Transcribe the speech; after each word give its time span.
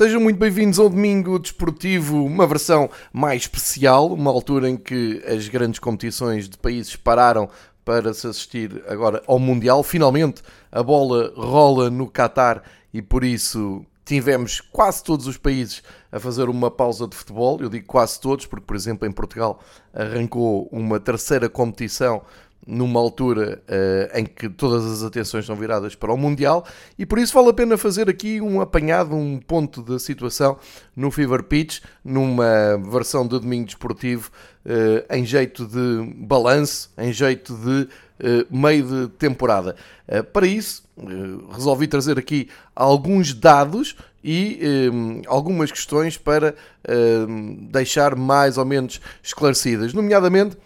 Sejam 0.00 0.18
muito 0.18 0.38
bem-vindos 0.38 0.78
ao 0.78 0.88
Domingo 0.88 1.38
Desportivo, 1.38 2.24
uma 2.24 2.46
versão 2.46 2.88
mais 3.12 3.42
especial, 3.42 4.10
uma 4.10 4.30
altura 4.30 4.66
em 4.66 4.74
que 4.74 5.22
as 5.26 5.46
grandes 5.46 5.78
competições 5.78 6.48
de 6.48 6.56
países 6.56 6.96
pararam 6.96 7.50
para 7.84 8.14
se 8.14 8.26
assistir 8.26 8.82
agora 8.88 9.22
ao 9.26 9.38
Mundial. 9.38 9.82
Finalmente 9.82 10.40
a 10.72 10.82
bola 10.82 11.30
rola 11.36 11.90
no 11.90 12.10
Qatar 12.10 12.62
e 12.94 13.02
por 13.02 13.22
isso 13.22 13.84
tivemos 14.02 14.62
quase 14.62 15.04
todos 15.04 15.26
os 15.26 15.36
países 15.36 15.82
a 16.10 16.18
fazer 16.18 16.48
uma 16.48 16.70
pausa 16.70 17.06
de 17.06 17.14
futebol. 17.14 17.58
Eu 17.60 17.68
digo 17.68 17.84
quase 17.86 18.18
todos, 18.18 18.46
porque, 18.46 18.64
por 18.64 18.76
exemplo, 18.76 19.06
em 19.06 19.12
Portugal 19.12 19.60
arrancou 19.92 20.66
uma 20.72 20.98
terceira 20.98 21.46
competição 21.46 22.22
numa 22.66 23.00
altura 23.00 23.62
uh, 23.68 24.18
em 24.18 24.24
que 24.24 24.48
todas 24.48 24.84
as 24.84 25.02
atenções 25.02 25.46
são 25.46 25.56
viradas 25.56 25.94
para 25.94 26.12
o 26.12 26.16
Mundial 26.16 26.64
e 26.98 27.06
por 27.06 27.18
isso 27.18 27.32
vale 27.32 27.48
a 27.48 27.52
pena 27.52 27.76
fazer 27.78 28.08
aqui 28.08 28.40
um 28.40 28.60
apanhado, 28.60 29.14
um 29.14 29.38
ponto 29.38 29.82
da 29.82 29.98
situação 29.98 30.58
no 30.94 31.10
Fever 31.10 31.42
Pitch, 31.42 31.80
numa 32.04 32.78
versão 32.90 33.26
de 33.26 33.38
domingo 33.38 33.66
desportivo 33.66 34.30
uh, 34.66 35.14
em 35.14 35.24
jeito 35.24 35.66
de 35.66 36.14
balanço, 36.16 36.90
em 36.98 37.12
jeito 37.12 37.54
de 37.54 37.88
uh, 38.26 38.46
meio 38.56 38.86
de 38.86 39.08
temporada. 39.14 39.74
para 40.32 40.46
isso, 40.46 40.82
resolvi 41.50 41.88
trazer 41.88 42.18
aqui 42.18 42.48
alguns 42.76 43.32
dados 43.32 43.96
e 44.22 44.60
algumas 45.26 45.72
questões 45.72 46.18
para 46.18 46.54
deixar 47.70 48.14
mais 48.14 48.58
ou 48.58 48.66
menos 48.66 49.00
esclarecidas, 49.22 49.94
nomeadamente 49.94 50.58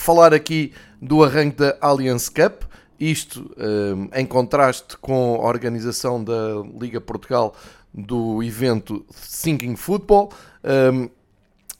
falar 0.00 0.32
aqui 0.32 0.72
do 1.00 1.22
arranque 1.22 1.58
da 1.58 1.76
Allianz 1.80 2.28
Cup, 2.28 2.62
isto 2.98 3.54
um, 3.56 4.08
em 4.14 4.26
contraste 4.26 4.96
com 4.96 5.36
a 5.36 5.46
organização 5.46 6.22
da 6.22 6.62
Liga 6.78 7.00
Portugal 7.00 7.54
do 7.92 8.42
evento 8.42 9.04
Thinking 9.42 9.76
Football. 9.76 10.32
Um, 10.64 11.08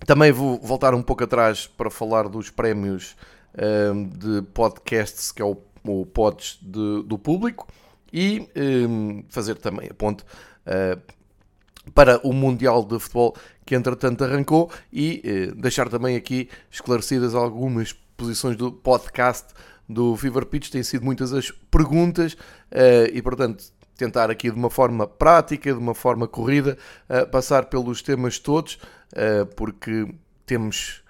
também 0.06 0.32
vou 0.32 0.58
voltar 0.60 0.94
um 0.94 1.02
pouco 1.02 1.24
atrás 1.24 1.66
para 1.66 1.90
falar 1.90 2.28
dos 2.28 2.50
prémios 2.50 3.16
um, 3.92 4.04
de 4.08 4.42
podcasts, 4.54 5.32
que 5.32 5.42
é 5.42 5.44
o, 5.44 5.56
o 5.84 6.06
Pods 6.06 6.58
de, 6.62 7.02
do 7.02 7.18
Público, 7.18 7.66
e 8.12 8.48
hum, 8.56 9.22
fazer 9.28 9.56
também 9.56 9.88
a 9.90 9.94
ponte 9.94 10.24
para 11.94 12.20
o 12.26 12.32
Mundial 12.32 12.84
de 12.84 12.98
Futebol 12.98 13.34
que 13.70 13.76
entretanto 13.76 14.24
arrancou 14.24 14.68
e 14.92 15.22
uh, 15.24 15.54
deixar 15.54 15.88
também 15.88 16.16
aqui 16.16 16.48
esclarecidas 16.68 17.36
algumas 17.36 17.92
posições 18.20 18.54
do 18.54 18.70
podcast 18.70 19.46
do 19.88 20.14
Fever 20.14 20.44
Pitch 20.44 20.68
têm 20.68 20.82
sido 20.82 21.02
muitas 21.02 21.32
as 21.32 21.50
perguntas 21.70 22.34
uh, 22.34 23.08
e, 23.10 23.22
portanto, 23.22 23.64
tentar 23.96 24.30
aqui 24.30 24.50
de 24.50 24.56
uma 24.56 24.68
forma 24.68 25.06
prática, 25.06 25.72
de 25.72 25.78
uma 25.78 25.94
forma 25.94 26.28
corrida, 26.28 26.76
uh, 27.08 27.26
passar 27.30 27.64
pelos 27.64 28.02
temas 28.02 28.38
todos, 28.38 28.74
uh, 29.14 29.46
porque 29.56 30.06
temos 30.44 31.02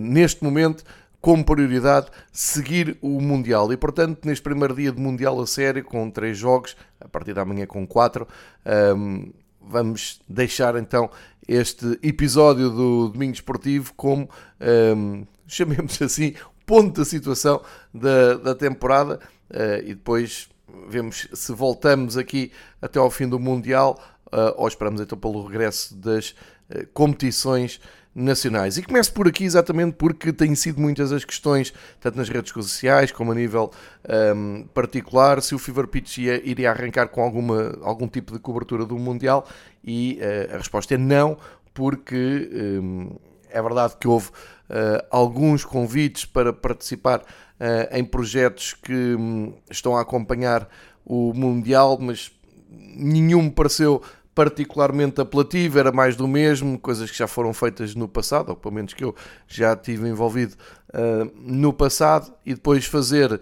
neste 0.00 0.44
momento 0.44 0.84
como 1.20 1.44
prioridade 1.44 2.06
seguir 2.32 2.96
o 3.02 3.20
Mundial. 3.20 3.72
E, 3.72 3.76
portanto, 3.76 4.24
neste 4.24 4.44
primeiro 4.44 4.76
dia 4.76 4.92
de 4.92 5.00
Mundial 5.00 5.40
a 5.40 5.46
sério, 5.46 5.82
com 5.84 6.08
três 6.08 6.38
jogos, 6.38 6.76
a 7.00 7.08
partir 7.08 7.34
da 7.34 7.44
manhã 7.44 7.66
com 7.66 7.84
quatro, 7.84 8.28
ehm, 8.64 9.32
vamos 9.60 10.20
deixar 10.28 10.76
então 10.76 11.10
este 11.48 11.98
episódio 12.00 12.70
do 12.70 13.08
Domingo 13.08 13.34
Esportivo 13.34 13.92
como 13.96 14.30
ehm, 14.60 15.24
chamemos 15.46 16.00
assim, 16.02 16.34
ponto 16.64 16.98
da 16.98 17.04
situação 17.04 17.62
da, 17.92 18.34
da 18.34 18.54
temporada 18.54 19.20
uh, 19.50 19.82
e 19.84 19.94
depois 19.94 20.48
vemos 20.88 21.28
se 21.32 21.52
voltamos 21.52 22.16
aqui 22.16 22.52
até 22.82 22.98
ao 22.98 23.10
fim 23.10 23.28
do 23.28 23.38
Mundial 23.38 23.98
uh, 24.26 24.52
ou 24.56 24.68
esperamos 24.68 25.00
então 25.00 25.16
pelo 25.16 25.46
regresso 25.46 25.94
das 25.96 26.30
uh, 26.70 26.86
competições 26.92 27.80
nacionais. 28.14 28.78
E 28.78 28.82
começo 28.82 29.12
por 29.12 29.28
aqui 29.28 29.44
exatamente 29.44 29.94
porque 29.96 30.32
têm 30.32 30.54
sido 30.54 30.80
muitas 30.80 31.12
as 31.12 31.22
questões, 31.22 31.72
tanto 32.00 32.16
nas 32.16 32.30
redes 32.30 32.50
sociais 32.50 33.12
como 33.12 33.30
a 33.30 33.34
nível 33.34 33.70
um, 34.08 34.60
ehm, 34.60 34.62
particular, 34.72 35.42
se 35.42 35.54
o 35.54 35.58
Fever 35.58 35.86
Pitch 35.86 36.18
ia, 36.18 36.40
iria 36.42 36.70
arrancar 36.70 37.08
com 37.08 37.20
alguma, 37.20 37.76
algum 37.82 38.08
tipo 38.08 38.32
de 38.32 38.38
cobertura 38.38 38.86
do 38.86 38.98
Mundial 38.98 39.46
e 39.84 40.18
uh, 40.22 40.54
a 40.54 40.56
resposta 40.56 40.94
é 40.94 40.96
não, 40.96 41.36
porque 41.74 42.48
um, 42.50 43.02
ehm, 43.02 43.35
é 43.50 43.62
verdade 43.62 43.96
que 43.98 44.08
houve 44.08 44.28
uh, 44.28 45.06
alguns 45.10 45.64
convites 45.64 46.24
para 46.24 46.52
participar 46.52 47.20
uh, 47.20 47.96
em 47.96 48.04
projetos 48.04 48.74
que 48.74 49.14
um, 49.14 49.54
estão 49.70 49.96
a 49.96 50.00
acompanhar 50.00 50.68
o 51.04 51.32
Mundial, 51.34 51.98
mas 52.00 52.32
nenhum 52.68 53.42
me 53.42 53.50
pareceu 53.50 54.02
particularmente 54.34 55.18
apelativo, 55.18 55.78
era 55.78 55.90
mais 55.90 56.14
do 56.14 56.28
mesmo, 56.28 56.78
coisas 56.78 57.10
que 57.10 57.16
já 57.16 57.26
foram 57.26 57.54
feitas 57.54 57.94
no 57.94 58.06
passado, 58.06 58.50
ou 58.50 58.56
pelo 58.56 58.74
menos 58.74 58.92
que 58.92 59.02
eu 59.02 59.14
já 59.48 59.74
tive 59.74 60.06
envolvido 60.06 60.54
uh, 60.90 61.32
no 61.40 61.72
passado, 61.72 62.34
e 62.44 62.52
depois 62.52 62.84
fazer 62.84 63.40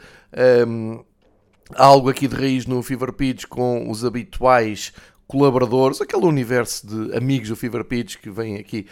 um, 0.69 1.03
algo 1.75 2.09
aqui 2.09 2.29
de 2.29 2.37
raiz 2.37 2.65
no 2.65 2.81
Fever 2.81 3.13
Pitch 3.13 3.47
com 3.47 3.91
os 3.91 4.05
habituais 4.05 4.93
colaboradores, 5.27 6.01
aquele 6.01 6.27
universo 6.27 6.87
de 6.87 7.17
amigos 7.17 7.49
do 7.49 7.57
Fever 7.57 7.85
Pitch 7.85 8.17
que 8.17 8.31
vêm 8.31 8.57
aqui 8.57 8.87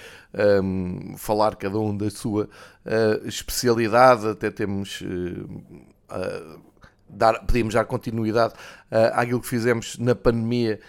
um, 0.63 1.15
falar 1.17 1.57
cada 1.57 1.79
um 1.79 1.97
da 1.97 2.11
sua 2.11 2.45
uh, 2.45 3.29
especialidade, 3.29 4.27
até 4.27 4.51
temos 4.51 5.03
uh, 5.03 5.45
uh, 6.11 6.61
dar, 7.09 7.41
podíamos 7.41 7.75
dar 7.75 7.85
continuidade 7.85 8.55
àquilo 9.13 9.41
que 9.41 9.49
fizemos 9.49 9.99
na 9.99 10.15
pandemia 10.15 10.81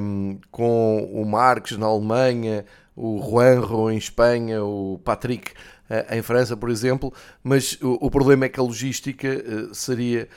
um, 0.00 0.38
com 0.50 1.04
o 1.12 1.24
Marques 1.26 1.76
na 1.76 1.86
Alemanha, 1.86 2.64
o 2.96 3.22
Juanro 3.22 3.90
em 3.90 3.98
Espanha, 3.98 4.64
o 4.64 4.98
Patrick 5.04 5.52
em 6.10 6.20
França, 6.20 6.54
por 6.54 6.68
exemplo, 6.68 7.12
mas 7.42 7.78
o, 7.80 8.06
o 8.06 8.10
problema 8.10 8.44
é 8.44 8.48
que 8.48 8.60
a 8.60 8.62
logística 8.62 9.28
seria 9.72 10.22
eh, 10.22 10.28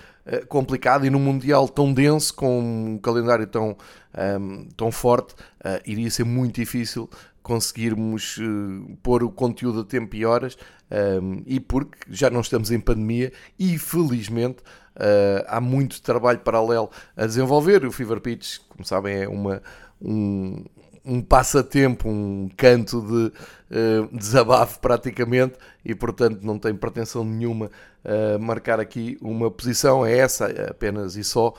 complicado 0.48 1.06
e 1.06 1.10
num 1.10 1.20
Mundial 1.20 1.68
tão 1.68 1.94
denso, 1.94 2.34
com 2.34 2.60
um 2.60 2.98
calendário 2.98 3.48
tão, 3.48 3.70
um, 3.70 3.76
ehm, 4.14 4.68
tão 4.78 4.92
forte, 4.92 5.34
uh, 5.34 5.82
iria 5.86 6.10
ser 6.10 6.24
muito 6.24 6.56
difícil 6.56 7.10
conseguirmos 7.42 8.38
uh, 8.38 8.98
pôr 9.02 9.24
o 9.24 9.32
conteúdo 9.32 9.82
a 9.82 9.84
tempo 9.84 10.16
e 10.16 10.26
horas 10.26 10.56
um, 10.92 10.96
ehm, 10.96 11.44
e 11.46 11.60
porque 11.60 11.98
já 12.10 12.30
não 12.30 12.42
estamos 12.42 12.72
em 12.72 12.80
pandemia 12.80 13.32
e 13.58 13.78
felizmente 13.78 14.62
uh, 14.96 15.44
há 15.48 15.60
muito 15.60 16.02
trabalho 16.02 16.40
paralelo 16.40 16.90
a 17.16 17.26
desenvolver. 17.26 17.86
O 17.86 17.92
Fever 17.92 18.20
Pitch, 18.20 18.60
como 18.70 18.86
sabem, 18.86 19.24
é 19.24 19.28
uma, 19.28 19.62
um, 20.02 20.64
um 21.06 21.22
passatempo, 21.22 22.08
um 22.10 22.50
canto 22.56 23.02
de 23.02 23.34
uh, 23.76 24.18
desabafo 24.18 24.80
praticamente 24.80 25.56
e 25.84 25.96
portanto 25.96 26.42
não 26.44 26.60
tem 26.60 26.76
pretensão 26.76 27.24
nenhuma 27.24 27.72
a 28.04 28.38
uh, 28.38 28.40
marcar 28.40 28.80
aqui 28.80 29.18
uma 29.22 29.50
posição, 29.50 30.06
é 30.06 30.18
essa 30.18 30.48
apenas 30.70 31.16
e 31.16 31.24
só 31.24 31.54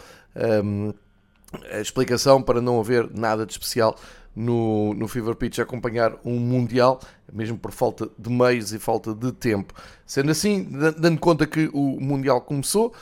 um, 0.65 0.93
a 1.71 1.81
explicação 1.81 2.43
para 2.43 2.61
não 2.61 2.81
haver 2.81 3.11
nada 3.13 3.45
de 3.45 3.53
especial 3.53 3.97
no, 4.35 4.95
no 4.95 5.07
Fever 5.07 5.35
Pitch 5.35 5.59
acompanhar 5.59 6.15
um 6.25 6.39
Mundial, 6.39 7.01
mesmo 7.33 7.59
por 7.59 7.71
falta 7.71 8.09
de 8.19 8.31
meios 8.31 8.73
e 8.73 8.79
falta 8.79 9.15
de 9.15 9.31
tempo. 9.33 9.75
Sendo 10.07 10.31
assim, 10.31 10.69
dando 10.99 11.21
conta 11.21 11.47
que 11.47 11.71
o 11.73 12.01
Mundial 12.01 12.41
começou, 12.41 12.95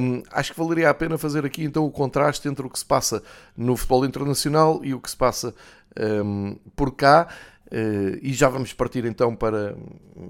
um, 0.00 0.22
acho 0.30 0.52
que 0.52 0.58
valeria 0.58 0.90
a 0.90 0.94
pena 0.94 1.16
fazer 1.16 1.44
aqui 1.44 1.64
então 1.64 1.84
o 1.84 1.90
contraste 1.90 2.48
entre 2.48 2.66
o 2.66 2.70
que 2.70 2.78
se 2.78 2.84
passa 2.84 3.22
no 3.56 3.76
futebol 3.76 4.04
internacional 4.04 4.80
e 4.84 4.92
o 4.94 5.00
que 5.00 5.10
se 5.10 5.16
passa 5.16 5.54
um, 5.98 6.56
por 6.74 6.94
cá. 6.94 7.28
Uh, 7.66 8.18
e 8.22 8.32
já 8.32 8.48
vamos 8.48 8.72
partir 8.72 9.04
então 9.04 9.34
para 9.34 9.74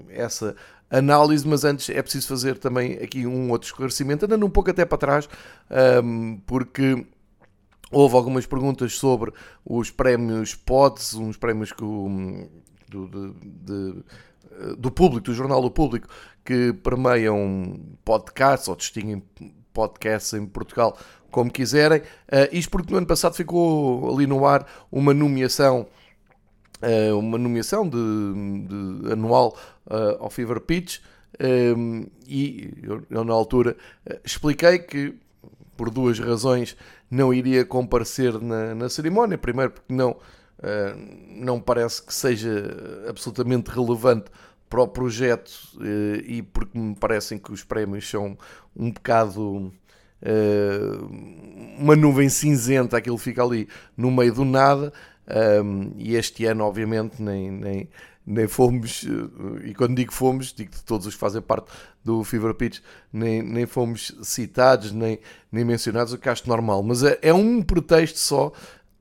essa 0.09 0.55
análise, 0.89 1.47
mas 1.47 1.63
antes 1.63 1.89
é 1.89 2.01
preciso 2.01 2.27
fazer 2.27 2.57
também 2.57 2.93
aqui 2.93 3.27
um 3.27 3.51
outro 3.51 3.67
esclarecimento, 3.67 4.25
andando 4.25 4.45
um 4.45 4.49
pouco 4.49 4.69
até 4.69 4.85
para 4.85 4.97
trás, 4.97 5.29
um, 6.03 6.37
porque 6.45 7.05
houve 7.91 8.15
algumas 8.15 8.45
perguntas 8.45 8.93
sobre 8.95 9.31
os 9.65 9.91
prémios 9.91 10.55
PODS, 10.55 11.15
uns 11.15 11.37
prémios 11.37 11.71
que 11.71 11.83
o, 11.83 12.47
do, 12.89 13.07
de, 13.07 13.33
de, 13.43 14.03
do 14.77 14.91
público, 14.91 15.25
do 15.25 15.33
jornal 15.33 15.61
do 15.61 15.69
público, 15.69 16.07
que 16.43 16.73
permeiam 16.73 17.79
podcasts 18.03 18.67
ou 18.67 18.75
distinguem 18.75 19.23
podcasts 19.73 20.33
em 20.33 20.45
Portugal 20.45 20.97
como 21.35 21.51
quiserem. 21.51 21.99
Uh, 21.99 22.47
isto 22.53 22.71
porque 22.71 22.89
no 22.93 22.97
ano 22.97 23.05
passado 23.05 23.35
ficou 23.35 24.09
ali 24.15 24.25
no 24.25 24.45
ar 24.47 24.65
uma 24.89 25.13
nomeação, 25.13 25.85
uh, 26.81 27.19
uma 27.19 27.37
nomeação 27.37 27.89
de, 27.89 27.97
de 27.97 29.11
anual 29.11 29.57
uh, 29.85 30.23
ao 30.23 30.29
Fever 30.29 30.61
Pitch. 30.61 30.99
E 32.25 32.73
eu, 32.81 33.03
eu, 33.09 33.25
na 33.25 33.33
altura 33.33 33.75
expliquei 34.23 34.79
que 34.79 35.13
por 35.75 35.89
duas 35.89 36.17
razões 36.17 36.77
não 37.11 37.33
iria 37.33 37.65
comparecer 37.65 38.39
na, 38.39 38.73
na 38.73 38.87
cerimónia. 38.87 39.37
Primeiro, 39.37 39.73
porque 39.73 39.93
não, 39.93 40.11
uh, 40.11 40.17
não 41.27 41.59
parece 41.59 42.01
que 42.01 42.13
seja 42.13 43.05
absolutamente 43.09 43.69
relevante 43.69 44.31
para 44.69 44.81
o 44.81 44.87
projeto 44.87 45.51
e 46.25 46.41
porque 46.41 46.77
me 46.77 46.95
parecem 46.95 47.37
que 47.37 47.51
os 47.51 47.63
prémios 47.63 48.09
são 48.09 48.37
um 48.75 48.89
bocado. 48.89 49.73
Uh, 50.25 51.75
uma 51.77 51.95
nuvem 51.95 52.29
cinzenta, 52.29 52.97
aquilo 52.97 53.17
fica 53.17 53.43
ali 53.43 53.67
no 53.95 54.09
meio 54.09 54.33
do 54.33 54.45
nada. 54.45 54.91
um, 55.63 55.91
e 55.97 56.15
este 56.15 56.45
ano, 56.45 56.63
obviamente, 56.63 57.21
nem, 57.21 57.51
nem, 57.51 57.89
nem 58.25 58.47
fomos, 58.47 59.05
e 59.63 59.73
quando 59.73 59.95
digo 59.95 60.11
fomos, 60.11 60.51
digo 60.53 60.71
de 60.71 60.83
todos 60.83 61.05
os 61.05 61.13
que 61.13 61.19
fazem 61.19 61.41
parte 61.41 61.71
do 62.03 62.23
Fever 62.23 62.53
Pitch, 62.53 62.79
nem, 63.13 63.41
nem 63.43 63.65
fomos 63.65 64.15
citados, 64.23 64.91
nem, 64.91 65.19
nem 65.51 65.63
mencionados, 65.63 66.13
o 66.13 66.17
que 66.17 66.29
acho 66.29 66.47
normal, 66.47 66.81
mas 66.81 67.03
é, 67.03 67.19
é 67.21 67.33
um 67.33 67.61
pretexto 67.61 68.17
só 68.17 68.51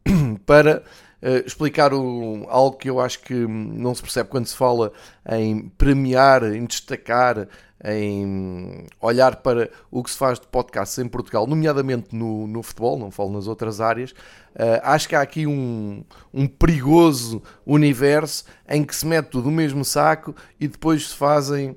para 0.45 0.83
uh, 1.23 1.47
explicar 1.47 1.95
o, 1.95 2.45
algo 2.49 2.77
que 2.77 2.91
eu 2.91 3.01
acho 3.01 3.21
que 3.21 3.35
não 3.35 3.95
se 3.95 4.03
percebe 4.03 4.29
quando 4.29 4.47
se 4.47 4.57
fala 4.57 4.93
em 5.31 5.69
premiar, 5.71 6.45
em 6.45 6.67
destacar, 6.67 7.49
em 7.85 8.87
olhar 9.01 9.37
para 9.37 9.71
o 9.91 10.03
que 10.03 10.11
se 10.11 10.17
faz 10.17 10.41
de 10.41 10.47
podcasts 10.47 10.99
em 10.99 11.07
Portugal, 11.07 11.47
nomeadamente 11.47 12.17
no, 12.17 12.47
no 12.47 12.63
futebol, 12.63 12.99
não 12.99 13.11
falo 13.11 13.31
nas 13.31 13.47
outras 13.47 13.81
áreas, 13.81 14.13
uh, 14.13 14.81
acho 14.83 15.07
que 15.07 15.15
há 15.15 15.21
aqui 15.21 15.47
um, 15.47 16.03
um 16.33 16.47
perigoso 16.47 17.43
universo 17.67 18.45
em 18.67 18.83
que 18.83 18.97
se 18.97 19.07
mete 19.07 19.27
tudo 19.27 19.51
no 19.51 19.53
mesmo 19.53 19.85
saco 19.85 20.35
e 20.59 20.67
depois 20.67 21.11
se 21.11 21.15
fazem 21.15 21.77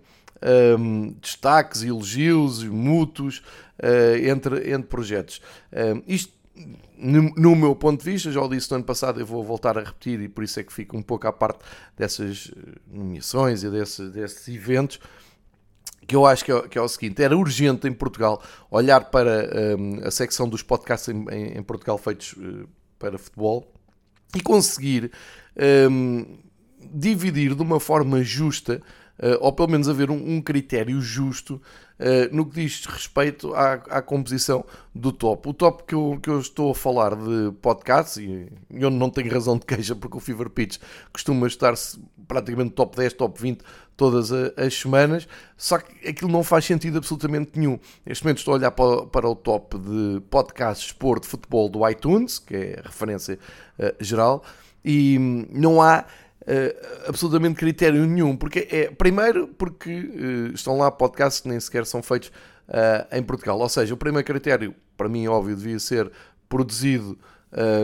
um, 0.80 1.14
destaques, 1.22 1.84
elogios, 1.84 2.64
mútuos 2.64 3.44
uh, 3.80 4.16
entre, 4.26 4.72
entre 4.72 4.88
projetos. 4.88 5.42
Um, 5.74 6.02
isto, 6.08 6.32
no, 6.98 7.34
no, 7.36 7.56
meu 7.56 7.76
ponto 7.76 8.04
de 8.04 8.12
vista, 8.12 8.32
já 8.32 8.42
o 8.42 8.48
disse 8.48 8.72
no 8.72 8.78
ano 8.78 8.86
passado, 8.86 9.20
eu 9.20 9.26
vou 9.26 9.44
voltar 9.44 9.78
a 9.78 9.84
repetir 9.84 10.22
e 10.22 10.30
por 10.30 10.44
isso 10.44 10.60
é 10.60 10.64
que 10.64 10.74
fico 10.74 10.98
um 10.98 11.02
pouco 11.02 11.28
à 11.28 11.34
parte 11.34 11.60
dessas 11.96 12.52
nomeações 12.90 13.62
e 13.62 13.70
desse, 13.70 14.10
desses 14.10 14.48
eventos 14.48 15.00
que 16.08 16.16
eu 16.16 16.26
acho 16.26 16.46
que 16.46 16.52
é, 16.52 16.68
que 16.68 16.78
é, 16.78 16.82
o 16.82 16.88
seguinte: 16.88 17.22
era 17.22 17.38
urgente 17.38 17.88
em 17.88 17.94
Portugal 17.94 18.42
olhar 18.72 19.06
para 19.06 19.78
um, 19.78 20.08
a 20.08 20.10
secção 20.10 20.48
dos 20.48 20.64
podcasts 20.64 21.10
em, 21.10 21.26
em, 21.30 21.58
em 21.58 21.64
Portugal 21.64 21.98
feitos 21.98 22.34
uh, 22.34 22.68
para 22.98 23.18
futebol 23.18 23.72
e 24.36 24.42
conseguir 24.42 25.12
um, 25.92 26.38
dividir 26.94 27.54
de 27.54 27.62
uma 27.62 27.80
forma 27.80 28.24
justa, 28.24 28.82
ou 29.40 29.52
pelo 29.52 29.70
menos 29.70 29.90
haver 29.90 30.12
um, 30.12 30.36
um 30.36 30.42
critério 30.42 31.02
justo 31.02 31.62
Uh, 32.00 32.30
no 32.32 32.46
que 32.46 32.62
diz 32.62 32.86
respeito 32.86 33.56
à, 33.56 33.74
à, 33.74 34.02
composição 34.04 34.64
do 34.94 35.12
top. 35.12 35.50
O 35.50 35.54
top 35.54 35.84
que 35.84 35.96
eu, 35.96 36.20
que 36.22 36.30
eu 36.30 36.40
estou 36.40 36.70
a 36.70 36.76
falar 36.76 37.16
de 37.16 37.52
podcasts, 37.60 38.18
e 38.18 38.48
eu 38.70 38.92
não 38.92 39.10
tenho 39.10 39.34
razão 39.34 39.58
de 39.58 39.66
queixa 39.66 39.96
porque 39.96 40.16
o 40.16 40.20
Fever 40.20 40.48
Pitch 40.48 40.78
costuma 41.12 41.48
estar-se 41.48 42.00
praticamente 42.28 42.76
top 42.76 42.96
10, 42.96 43.14
top 43.14 43.42
20 43.42 43.64
todas 43.96 44.32
as 44.32 44.76
semanas, 44.76 45.28
só 45.58 45.80
que 45.80 46.08
aquilo 46.08 46.32
não 46.32 46.44
faz 46.44 46.66
sentido 46.66 47.00
absolutamente 47.00 47.58
nenhum. 47.58 47.80
Neste 48.06 48.24
momento 48.24 48.38
estou 48.38 48.54
a 48.54 48.58
olhar 48.58 48.72
para, 48.72 49.28
o 49.28 49.36
top 49.36 49.80
de 49.80 50.22
podcasts 50.30 50.94
de 50.94 51.28
futebol 51.28 51.68
do 51.68 51.90
iTunes, 51.90 52.38
que 52.38 52.56
é 52.56 52.80
a 52.80 52.88
referência 52.88 53.40
uh, 53.80 54.04
geral, 54.04 54.44
e 54.86 55.18
não 55.52 55.82
há 55.82 56.06
uh, 56.48 57.10
absolutamente 57.10 57.56
critério 57.56 58.06
nenhum. 58.06 58.36
Porque 58.36 58.68
é, 58.72 58.90
primeiro, 58.90 59.48
porque 59.48 59.92
uh, 59.92 60.54
estão 60.54 60.78
lá 60.78 60.90
podcasts 60.90 61.42
que 61.42 61.50
nem 61.50 61.60
sequer 61.60 61.86
são 61.86 62.02
feitos 62.02 62.32
em 63.14 63.24
Portugal. 63.24 63.58
Ou 63.58 63.70
seja, 63.70 63.94
o 63.94 63.98
primeiro 63.98 64.26
critério, 64.26 64.76
para 64.98 65.08
mim, 65.08 65.26
óbvio, 65.28 65.56
devia 65.56 65.80
ser 65.80 66.12
produzido. 66.50 67.18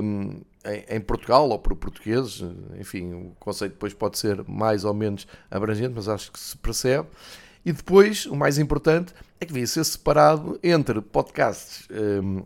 Um, 0.04 0.42
em, 0.66 0.96
em, 0.98 1.00
Portugal 1.00 1.50
ou 1.50 1.58
por 1.58 1.74
portugueses, 1.76 2.44
enfim, 2.78 3.14
o 3.14 3.36
conceito 3.40 3.74
depois 3.74 3.94
pode 3.94 4.18
ser 4.18 4.44
mais 4.46 4.84
ou 4.84 4.94
menos 4.94 5.26
abrangente, 5.50 5.94
mas 5.96 6.10
acho 6.10 6.32
que 6.32 6.40
se 6.40 6.58
percebe. 6.58 7.08
E 7.66 7.72
depois, 7.72 8.26
o 8.26 8.36
mais 8.36 8.58
importante, 8.58 9.14
é 9.40 9.46
que 9.46 9.54
devia 9.54 9.68
ser 9.68 9.84
separado 9.86 10.60
entre 10.62 11.02
podcasts 11.02 11.88
um, 11.90 12.44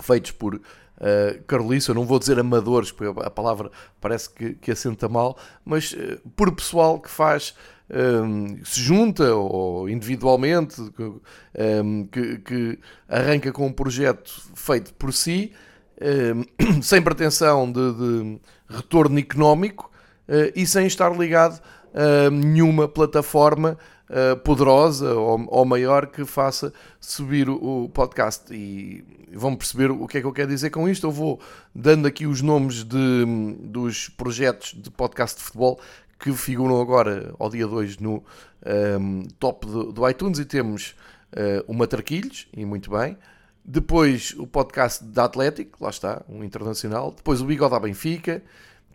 feitos 0.00 0.30
por 0.30 0.60
uh, 0.98 1.88
eu 1.88 1.94
não 1.94 2.04
vou 2.04 2.18
dizer 2.18 2.38
amadores, 2.38 2.92
porque 2.92 3.20
a 3.20 3.30
palavra 3.30 3.70
parece 4.00 4.30
que, 4.30 4.54
que 4.54 4.70
assenta 4.70 5.08
mal, 5.08 5.36
mas 5.64 5.92
uh, 5.92 6.20
por 6.36 6.52
pessoal 6.52 7.00
que 7.00 7.10
faz. 7.10 7.54
Um, 7.88 8.64
se 8.64 8.80
junta 8.80 9.32
ou 9.32 9.88
individualmente, 9.88 10.80
um, 10.80 12.04
que, 12.06 12.38
que 12.38 12.78
arranca 13.08 13.52
com 13.52 13.68
um 13.68 13.72
projeto 13.72 14.42
feito 14.56 14.92
por 14.94 15.12
si, 15.12 15.52
Ehm, 16.00 16.42
sem 16.82 17.00
pretensão 17.00 17.70
de, 17.70 17.92
de 17.94 18.40
retorno 18.68 19.18
económico 19.18 19.90
eh, 20.28 20.52
e 20.54 20.66
sem 20.66 20.86
estar 20.86 21.16
ligado 21.16 21.60
a 21.94 22.30
nenhuma 22.30 22.86
plataforma 22.86 23.78
eh, 24.08 24.36
poderosa 24.36 25.14
ou, 25.14 25.64
maior 25.64 26.06
que 26.06 26.24
faça 26.24 26.72
subir 27.00 27.48
o, 27.48 27.88
podcast. 27.92 28.54
E 28.54 29.04
vão 29.32 29.56
perceber 29.56 29.90
o 29.90 30.06
que 30.06 30.18
é 30.18 30.20
que 30.20 30.26
eu 30.26 30.32
quero 30.32 30.48
dizer 30.48 30.70
com 30.70 30.88
isto. 30.88 31.06
Eu 31.06 31.10
vou 31.10 31.40
dando 31.74 32.06
aqui 32.06 32.26
os 32.26 32.40
nomes 32.40 32.84
de, 32.84 33.24
dos 33.60 34.08
projetos 34.08 34.74
de 34.74 34.90
podcast 34.90 35.38
de 35.38 35.44
futebol 35.44 35.80
que 36.18 36.32
figuram 36.32 36.80
agora 36.80 37.34
ao 37.38 37.50
dia 37.50 37.66
2 37.66 37.98
no 37.98 38.14
um, 38.14 38.22
ehm, 38.64 39.22
top 39.38 39.66
do, 39.66 39.92
do, 39.92 40.08
iTunes 40.08 40.38
e 40.38 40.44
temos 40.44 40.94
uh, 41.32 41.62
o 41.66 41.74
Matraquilhos, 41.74 42.48
e 42.56 42.64
muito 42.64 42.90
bem, 42.90 43.18
depois 43.62 44.32
o 44.38 44.46
podcast 44.46 45.02
da 45.02 45.24
Atlético, 45.24 45.82
lá 45.82 45.90
está, 45.90 46.22
um 46.28 46.44
internacional. 46.44 47.10
Depois 47.10 47.42
o 47.42 47.44
Bigode 47.44 47.74
à 47.74 47.80
Benfica. 47.80 48.40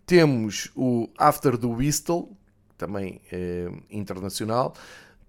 Temos 0.06 0.72
o 0.76 1.10
After 1.18 1.58
do 1.58 1.72
Whistle, 1.72 2.30
também 2.82 3.22
é, 3.32 3.70
internacional. 3.92 4.74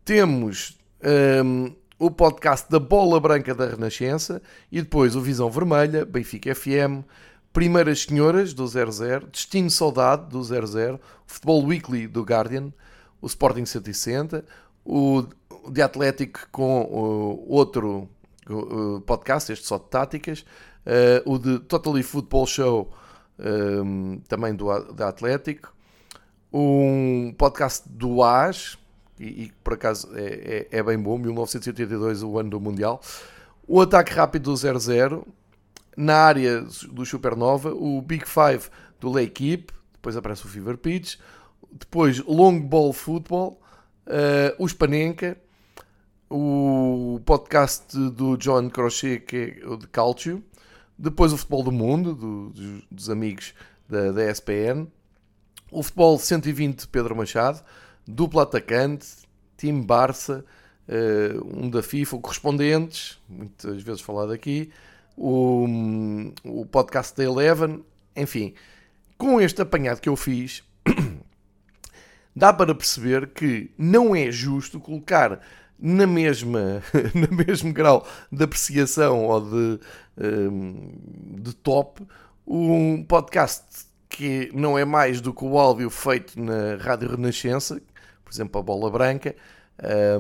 Temos 0.05 0.79
um, 1.05 1.67
ehm, 1.67 1.73
o 1.99 2.11
podcast 2.11 2.71
da 2.71 2.81
Bola 2.81 3.21
Branca 3.21 3.55
da 3.55 3.67
Renascença. 3.67 4.41
E 4.71 4.81
depois 4.81 5.15
o 5.15 5.21
Visão 5.21 5.51
Vermelha, 5.51 6.05
Benfica 6.07 6.55
FM. 6.55 7.05
Primeiras 7.53 8.05
Senhoras, 8.05 8.55
do 8.55 8.67
00. 8.67 9.27
Destino 9.31 9.71
Saudade, 9.71 10.31
do 10.31 10.43
00. 10.43 10.99
Futebol 11.27 11.65
Weekly, 11.67 12.07
do 12.07 12.23
Guardian. 12.23 12.73
O 13.21 13.27
Sporting 13.27 13.67
160. 13.67 14.45
O 14.85 15.25
de 15.71 15.83
Atlético 15.83 16.41
com 16.51 16.83
o 16.83 17.53
outro 17.53 18.09
podcast, 19.07 19.53
este 19.53 19.67
só 19.67 19.79
de 19.79 19.85
táticas, 19.85 20.45
uh, 20.85 21.33
o 21.33 21.39
de 21.39 21.61
Totally 21.61 22.03
Football 22.03 22.47
Show, 22.47 22.93
um, 23.39 24.21
também 24.29 24.55
do, 24.55 24.67
da 24.93 25.09
Atlético, 25.09 25.73
um 26.53 27.35
podcast 27.37 27.89
do 27.89 28.23
AS, 28.23 28.79
e, 29.19 29.53
por 29.63 29.75
acaso 29.75 30.09
é, 30.15 30.69
é, 30.71 30.79
é, 30.79 30.83
bem 30.83 30.99
bom, 30.99 31.17
1982, 31.17 32.23
o 32.23 32.39
ano 32.39 32.51
do 32.51 32.61
Mundial, 32.61 33.01
o 33.67 33.81
Ataque 33.81 34.13
Rápido 34.13 34.51
do 34.51 34.57
00, 34.57 35.27
na 35.97 36.17
área 36.17 36.63
do 36.91 37.05
Supernova, 37.07 37.73
o 37.73 38.03
Big 38.03 38.25
Five 38.27 38.69
do 39.01 39.11
L'Equipe, 39.13 39.73
depois 39.93 40.17
aparece 40.17 40.45
o 40.45 40.49
Fever 40.49 40.77
Pitch, 40.77 41.17
depois 41.71 42.19
Long 42.25 42.61
Ball 42.61 42.93
Football, 42.93 43.61
uh, 44.07 44.63
o 44.63 44.69
Spanenka, 44.69 45.39
o 46.29 47.21
podcast 47.25 47.97
do 48.11 48.37
John 48.37 48.69
Crochet, 48.71 49.21
que 49.21 49.61
é 49.63 49.67
o 49.67 49.77
de 49.77 49.87
Calcio, 49.87 50.43
depois 50.99 51.33
o 51.33 51.37
Futebol 51.37 51.63
do 51.63 51.73
Mundo, 51.73 52.15
do, 52.15 52.51
dos, 52.51 52.83
dos, 52.91 53.11
amigos 53.11 53.55
da, 53.89 54.13
da 54.13 54.31
ESPN, 54.31 54.87
o 55.73 55.83
Futebol 55.83 56.19
120 56.19 56.87
Pedro 56.89 57.17
Machado, 57.17 57.65
Dupla 58.07 58.43
Atacante, 58.43 59.07
Time 59.57 59.83
Barça, 59.83 60.45
uh, 60.87 61.59
um 61.59 61.71
da 61.71 61.83
FIFA, 61.83 62.19
Correspondentes, 62.19 63.19
muitas 63.29 63.83
vezes 63.83 64.03
falado 64.03 64.33
aqui, 64.33 64.71
o, 65.17 65.67
o 66.45 66.67
podcast 66.67 67.17
da 67.17 67.25
Eleven, 67.25 67.83
enfim, 68.15 68.55
com 69.17 69.41
este 69.41 69.63
apanhado 69.63 70.01
que 70.01 70.09
eu 70.11 70.17
fiz, 70.17 70.63
dá 72.37 72.53
para 72.53 72.75
perceber 72.75 73.29
que 73.29 73.71
não 73.79 74.15
é 74.15 74.31
justo 74.31 74.79
colocar 74.79 75.41
na 75.79 76.07
mesma, 76.07 76.83
no 77.15 77.35
mesmo 77.35 77.73
grau 77.73 78.07
de 78.31 78.45
apreciação 78.45 79.25
ou 79.25 79.41
de, 79.41 79.81
um, 80.19 80.93
de 81.41 81.55
top, 81.55 82.07
um 82.47 83.03
podcast 83.05 83.92
que 84.13 84.51
não 84.53 84.79
é 84.79 84.85
mais 84.85 85.21
do 85.21 85.33
que 85.33 85.45
o 85.45 85.59
áudio 85.59 85.89
feito 85.89 86.39
na 86.39 86.77
Rádio 86.77 87.11
Renascença, 87.11 87.81
por 88.23 88.33
exemplo, 88.33 88.61
a 88.61 88.63
Bola 88.63 88.91
Branca, 88.91 89.35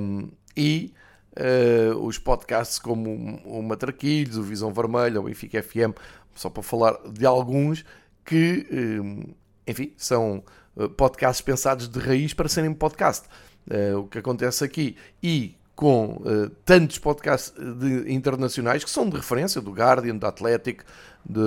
um, 0.00 0.28
e 0.56 0.92
uh, 1.38 1.98
os 1.98 2.18
podcasts 2.18 2.78
como 2.78 3.40
o 3.44 3.62
Matraquilhos, 3.62 4.38
o 4.38 4.42
Visão 4.42 4.72
Vermelha, 4.72 5.20
o 5.20 5.24
Benfica 5.24 5.62
FM, 5.62 5.94
só 6.34 6.48
para 6.48 6.62
falar 6.62 6.96
de 7.10 7.26
alguns 7.26 7.84
que, 8.24 8.66
um, 8.72 9.34
enfim, 9.66 9.92
são 9.96 10.42
uh, 10.74 10.88
podcasts 10.88 11.42
pensados 11.42 11.86
de 11.86 11.98
raiz 11.98 12.32
para 12.32 12.48
serem 12.48 12.72
podcast. 12.72 13.28
Uh, 13.70 13.98
o 13.98 14.08
que 14.08 14.18
acontece 14.18 14.64
aqui 14.64 14.96
e 15.22 15.54
com 15.82 16.22
uh, 16.24 16.48
tantos 16.64 16.96
podcasts 16.96 17.52
de, 17.58 18.14
internacionais 18.14 18.84
que 18.84 18.90
são 18.90 19.10
de 19.10 19.16
referência 19.16 19.60
do 19.60 19.72
Guardian, 19.72 20.14
do 20.14 20.24
Athletic, 20.24 20.84
de, 21.28 21.40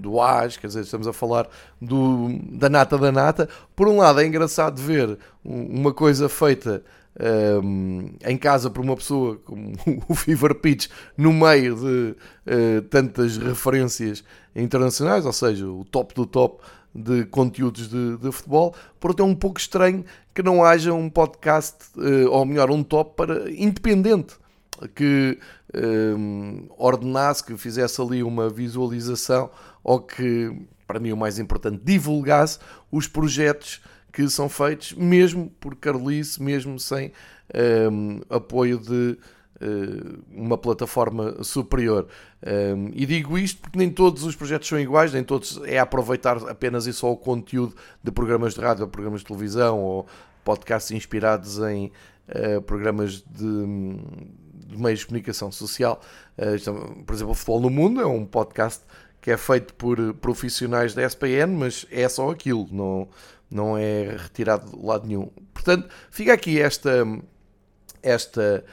do 0.00 0.20
AS, 0.20 0.56
quer 0.56 0.66
dizer, 0.66 0.80
estamos 0.80 1.06
a 1.06 1.12
falar 1.12 1.48
do, 1.80 2.36
da 2.50 2.68
nata 2.68 2.98
da 2.98 3.12
nata. 3.12 3.48
Por 3.76 3.86
um 3.86 3.98
lado, 3.98 4.20
é 4.20 4.26
engraçado 4.26 4.82
ver 4.82 5.16
uma 5.44 5.94
coisa 5.94 6.28
feita 6.28 6.82
um, 7.62 8.10
em 8.26 8.36
casa 8.36 8.68
por 8.68 8.82
uma 8.82 8.96
pessoa 8.96 9.36
como 9.44 9.72
o 10.08 10.16
Fever 10.16 10.56
Pitch 10.56 10.88
no 11.16 11.32
meio 11.32 11.76
de 11.76 12.16
uh, 12.52 12.82
tantas 12.90 13.36
referências 13.36 14.24
internacionais, 14.52 15.24
ou 15.24 15.32
seja, 15.32 15.64
o 15.64 15.84
top 15.84 16.12
do 16.12 16.26
top 16.26 16.60
de 16.94 17.24
conteúdos 17.26 17.88
de, 17.88 18.16
de 18.16 18.32
futebol, 18.32 18.74
portanto 18.98 19.26
é 19.26 19.30
um 19.30 19.34
pouco 19.34 19.60
estranho 19.60 20.04
que 20.34 20.42
não 20.42 20.64
haja 20.64 20.92
um 20.92 21.08
podcast, 21.08 21.76
ou 22.30 22.44
melhor, 22.44 22.70
um 22.70 22.82
top 22.82 23.14
para 23.16 23.50
independente 23.50 24.34
que 24.94 25.38
um, 25.74 26.68
ordenasse, 26.76 27.44
que 27.44 27.56
fizesse 27.56 28.00
ali 28.00 28.22
uma 28.22 28.48
visualização 28.48 29.50
ou 29.82 30.00
que, 30.00 30.52
para 30.86 30.98
mim, 30.98 31.12
o 31.12 31.16
mais 31.16 31.38
importante, 31.38 31.80
divulgasse 31.84 32.58
os 32.90 33.06
projetos 33.06 33.80
que 34.12 34.28
são 34.28 34.48
feitos, 34.48 34.92
mesmo 34.94 35.50
por 35.60 35.76
Carlice, 35.76 36.42
mesmo 36.42 36.78
sem 36.78 37.12
um, 37.92 38.20
apoio 38.28 38.78
de 38.78 39.16
uma 40.32 40.56
plataforma 40.56 41.42
superior. 41.44 42.06
Um, 42.42 42.90
e 42.94 43.04
digo 43.04 43.36
isto 43.36 43.60
porque 43.60 43.78
nem 43.78 43.90
todos 43.90 44.24
os 44.24 44.34
projetos 44.34 44.68
são 44.68 44.80
iguais, 44.80 45.12
nem 45.12 45.22
todos 45.22 45.60
é 45.64 45.78
aproveitar 45.78 46.36
apenas 46.48 46.86
e 46.86 46.92
só 46.92 47.12
o 47.12 47.16
conteúdo 47.16 47.74
de 48.02 48.10
programas 48.10 48.54
de 48.54 48.60
rádio, 48.60 48.88
programas 48.88 49.20
de 49.20 49.26
televisão 49.26 49.78
ou 49.78 50.06
podcasts 50.42 50.90
inspirados 50.90 51.58
em 51.58 51.92
uh, 52.28 52.62
programas 52.62 53.22
de, 53.22 53.96
de 54.66 54.78
meios 54.78 55.00
de 55.00 55.06
comunicação 55.06 55.52
social. 55.52 56.00
Uh, 56.38 57.04
por 57.04 57.14
exemplo, 57.14 57.32
o 57.32 57.34
Futebol 57.34 57.60
no 57.60 57.70
Mundo 57.70 58.00
é 58.00 58.06
um 58.06 58.24
podcast 58.24 58.82
que 59.20 59.30
é 59.30 59.36
feito 59.36 59.74
por 59.74 60.14
profissionais 60.14 60.94
da 60.94 61.04
SPN, 61.04 61.54
mas 61.58 61.86
é 61.90 62.08
só 62.08 62.30
aquilo, 62.30 62.66
não, 62.72 63.08
não 63.50 63.76
é 63.76 64.16
retirado 64.16 64.70
de 64.70 64.82
lado 64.82 65.06
nenhum. 65.06 65.28
Portanto, 65.52 65.88
fica 66.10 66.32
aqui 66.32 66.58
esta, 66.58 67.06
esta 68.02 68.64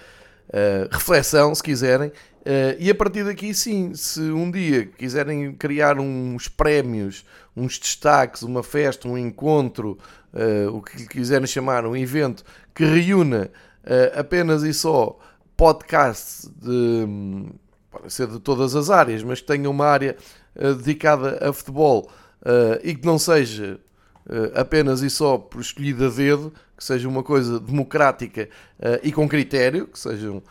uh, 0.49 0.87
reflexão, 0.91 1.53
se 1.53 1.63
quiserem, 1.63 2.09
uh, 2.09 2.75
e 2.79 2.89
a 2.89 2.95
partir 2.95 3.23
daqui, 3.23 3.53
sim, 3.53 3.93
se 3.93 4.21
um 4.21 4.49
dia 4.49 4.85
quiserem 4.85 5.53
criar 5.53 5.99
uns 5.99 6.47
prémios, 6.47 7.25
uns 7.55 7.79
destaques, 7.79 8.41
uma 8.41 8.63
festa, 8.63 9.07
um 9.07 9.17
encontro, 9.17 9.97
uh, 10.33 10.75
o 10.75 10.81
que 10.81 11.07
quiserem 11.07 11.47
chamar, 11.47 11.85
um 11.85 11.95
evento 11.95 12.43
que 12.73 12.85
reúna 12.85 13.49
apenas 14.17 14.63
e 14.63 14.73
só 14.73 15.17
podcasts 15.55 16.51
de, 16.61 17.07
podem 17.97 18.09
ser 18.09 18.27
de 18.27 18.39
todas 18.39 18.75
as 18.75 18.89
áreas, 18.89 19.23
mas 19.23 19.41
que 19.41 19.47
tenha 19.47 19.69
uma 19.69 19.85
área 19.85 20.15
uh, 20.55 20.75
dedicada 20.75 21.49
a 21.49 21.51
futebol 21.51 22.09
uh, 22.41 22.79
e 22.83 22.95
que 22.95 23.05
não 23.05 23.17
seja 23.17 23.79
uh, 24.27 24.59
apenas 24.59 25.01
e 25.01 25.09
só 25.09 25.37
por 25.37 25.59
escolhida 25.59 26.07
a 26.07 26.09
dedo, 26.09 26.53
que 26.77 26.83
seja 26.83 27.09
uma 27.09 27.23
coisa 27.23 27.59
democrática 27.59 28.47
e 29.01 29.11
com 29.11 29.27
critério, 29.27 29.87
que 29.87 29.97
sejam 29.97 30.43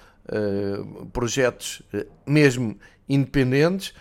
projetos 1.13 1.83
mesmo 2.27 2.77
independentes, 3.09 3.95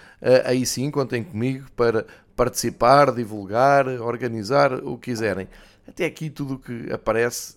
aí 0.43 0.65
sim 0.65 0.89
contem 0.89 1.23
comigo 1.23 1.67
para 1.75 2.03
participar, 2.35 3.13
divulgar, 3.13 3.87
organizar 3.87 4.73
o 4.73 4.97
que 4.97 5.11
quiserem. 5.11 5.47
Até 5.87 6.05
aqui 6.05 6.31
tudo 6.31 6.55
o 6.55 6.59
que 6.59 6.91
aparece 6.91 7.55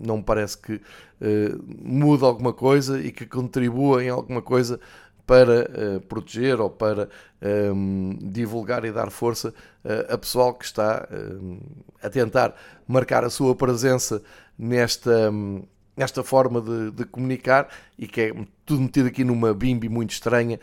não 0.00 0.18
me 0.18 0.22
parece 0.22 0.58
que 0.58 0.74
uh, 0.74 1.64
mude 1.82 2.24
alguma 2.24 2.52
coisa 2.52 3.00
e 3.00 3.10
que 3.10 3.26
contribua 3.26 4.04
em 4.04 4.08
alguma 4.08 4.42
coisa 4.42 4.78
para 5.26 5.62
uh, 5.62 6.00
proteger 6.02 6.60
ou 6.60 6.70
para 6.70 7.08
um, 7.42 8.10
ehm, 8.12 8.30
divulgar 8.30 8.84
e 8.84 8.92
dar 8.92 9.10
força 9.10 9.52
uh, 9.84 10.14
a 10.14 10.16
pessoal 10.16 10.54
que 10.54 10.64
está 10.64 11.08
uh, 11.10 11.58
a 12.00 12.08
tentar 12.08 12.54
marcar 12.86 13.24
a 13.24 13.30
sua 13.30 13.54
presença 13.56 14.22
nesta, 14.56 15.30
um, 15.30 15.64
nesta 15.96 16.22
forma 16.22 16.60
de, 16.60 16.92
de, 16.92 17.04
comunicar 17.04 17.68
e 17.98 18.06
que 18.06 18.20
é 18.20 18.34
tudo 18.64 18.82
metido 18.82 19.08
aqui 19.08 19.24
numa 19.24 19.52
bimbi 19.52 19.88
muito 19.88 20.12
estranha 20.12 20.60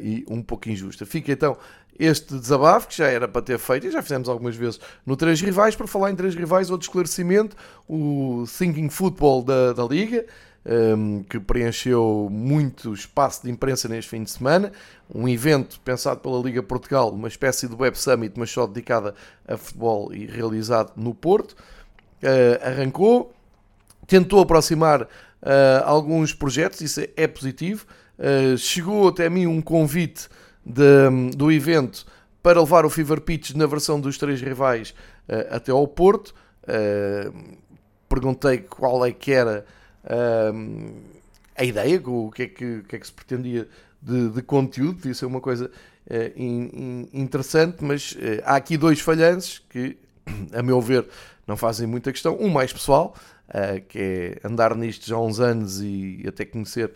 e 0.00 0.24
um 0.28 0.40
pouco 0.42 0.68
injusta. 0.68 1.04
Fica 1.04 1.32
então 1.32 1.58
este 1.98 2.38
desabafo, 2.38 2.88
que 2.88 2.96
já 2.96 3.06
era 3.06 3.26
para 3.26 3.42
ter 3.42 3.58
feito, 3.58 3.86
e 3.86 3.90
já 3.90 4.02
fizemos 4.02 4.28
algumas 4.28 4.54
vezes 4.54 4.78
no 5.04 5.16
Três 5.16 5.40
Rivais, 5.40 5.74
para 5.74 5.86
falar 5.86 6.10
em 6.10 6.14
Três 6.14 6.34
Rivais, 6.34 6.70
outro 6.70 6.86
esclarecimento, 6.86 7.56
o 7.88 8.44
Thinking 8.58 8.88
Football 8.90 9.42
da, 9.42 9.72
da 9.72 9.84
Liga, 9.84 10.24
um, 10.66 11.22
que 11.22 11.38
preencheu 11.38 12.28
muito 12.30 12.92
espaço 12.92 13.44
de 13.44 13.50
imprensa 13.50 13.88
neste 13.88 14.10
fim 14.10 14.24
de 14.24 14.30
semana, 14.30 14.72
um 15.14 15.28
evento 15.28 15.78
pensado 15.80 16.20
pela 16.20 16.40
Liga 16.40 16.62
Portugal, 16.62 17.10
uma 17.10 17.28
espécie 17.28 17.68
de 17.68 17.74
Web 17.74 17.96
Summit, 17.96 18.34
mas 18.36 18.50
só 18.50 18.66
dedicada 18.66 19.14
a 19.46 19.56
futebol 19.56 20.12
e 20.12 20.26
realizado 20.26 20.92
no 20.96 21.14
Porto, 21.14 21.52
uh, 21.52 22.66
arrancou, 22.66 23.32
tentou 24.06 24.40
aproximar 24.40 25.02
uh, 25.02 25.06
alguns 25.84 26.34
projetos, 26.34 26.80
isso 26.80 27.00
é 27.16 27.26
positivo, 27.28 27.86
uh, 28.18 28.58
chegou 28.58 29.08
até 29.08 29.26
a 29.26 29.30
mim 29.30 29.46
um 29.46 29.62
convite 29.62 30.28
de, 30.64 31.36
do 31.36 31.52
evento 31.52 32.04
para 32.42 32.58
levar 32.58 32.84
o 32.84 32.90
Fever 32.90 33.20
Pitch 33.20 33.52
na 33.52 33.66
versão 33.66 34.00
dos 34.00 34.18
três 34.18 34.40
rivais 34.40 34.94
até 35.50 35.72
ao 35.72 35.86
Porto. 35.88 36.32
Perguntei 38.08 38.58
qual 38.58 39.04
é 39.04 39.10
que 39.10 39.32
era 39.32 39.64
uh, 40.06 40.92
a 41.56 41.64
ideia, 41.64 42.00
o 42.04 42.30
que 42.30 42.42
é 42.42 42.46
que, 42.48 42.82
que, 42.82 42.96
é 42.96 42.98
que 42.98 43.06
se 43.06 43.12
pretendia 43.12 43.68
de, 44.00 44.30
de 44.30 44.42
conteúdo, 44.42 44.96
devia 44.96 45.14
ser 45.14 45.26
uma 45.26 45.40
coisa 45.40 45.70
in, 46.36 46.70
in, 46.72 47.08
interessante, 47.22 47.82
mas 47.82 48.16
há 48.44 48.56
aqui 48.56 48.76
dois 48.76 49.00
falhanços 49.00 49.64
que, 49.70 49.96
a 50.52 50.62
meu 50.62 50.80
ver, 50.80 51.06
não 51.46 51.56
fazem 51.56 51.86
muita 51.86 52.12
questão. 52.12 52.36
Um 52.38 52.48
mais 52.48 52.72
pessoal, 52.72 53.16
que 53.88 53.98
é 53.98 54.46
andar 54.46 54.76
nisto 54.76 55.06
já 55.06 55.16
há 55.16 55.20
uns 55.20 55.40
anos 55.40 55.80
e 55.80 56.22
até 56.28 56.44
conhecer 56.44 56.92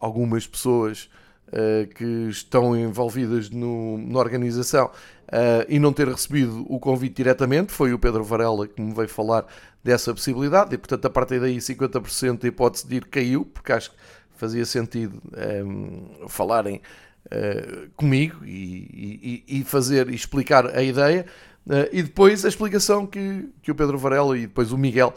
algumas 0.00 0.46
pessoas 0.46 1.08
uh, 1.48 1.86
que 1.94 2.28
estão 2.28 2.76
envolvidas 2.76 3.50
no, 3.50 3.98
na 3.98 4.18
organização 4.18 4.86
uh, 4.86 5.64
e 5.68 5.78
não 5.78 5.92
ter 5.92 6.08
recebido 6.08 6.64
o 6.68 6.78
convite 6.78 7.16
diretamente. 7.16 7.72
Foi 7.72 7.92
o 7.92 7.98
Pedro 7.98 8.24
Varela 8.24 8.66
que 8.66 8.80
me 8.80 8.92
veio 8.94 9.08
falar 9.08 9.46
dessa 9.82 10.12
possibilidade 10.12 10.74
e, 10.74 10.78
portanto, 10.78 11.04
a 11.06 11.10
partir 11.10 11.40
daí 11.40 11.58
50% 11.58 12.40
da 12.40 12.48
hipótese 12.48 12.86
de 12.86 12.96
ir 12.96 13.04
caiu, 13.06 13.44
porque 13.44 13.72
acho 13.72 13.90
que 13.90 13.96
fazia 14.36 14.64
sentido 14.64 15.22
um, 15.64 16.22
ehm, 16.22 16.28
falarem 16.28 16.82
uh, 17.26 17.88
comigo 17.96 18.44
e, 18.44 19.42
e, 19.48 19.60
e, 19.60 19.64
fazer 19.64 20.10
e 20.10 20.14
explicar 20.14 20.66
a 20.76 20.82
ideia. 20.82 21.26
Uh, 21.66 21.88
e 21.92 22.02
depois 22.02 22.44
a 22.44 22.48
explicação 22.48 23.06
que, 23.06 23.48
que 23.62 23.70
o 23.70 23.74
Pedro 23.74 23.98
Varela 23.98 24.36
e 24.36 24.42
depois 24.42 24.72
o 24.72 24.78
Miguel 24.78 25.14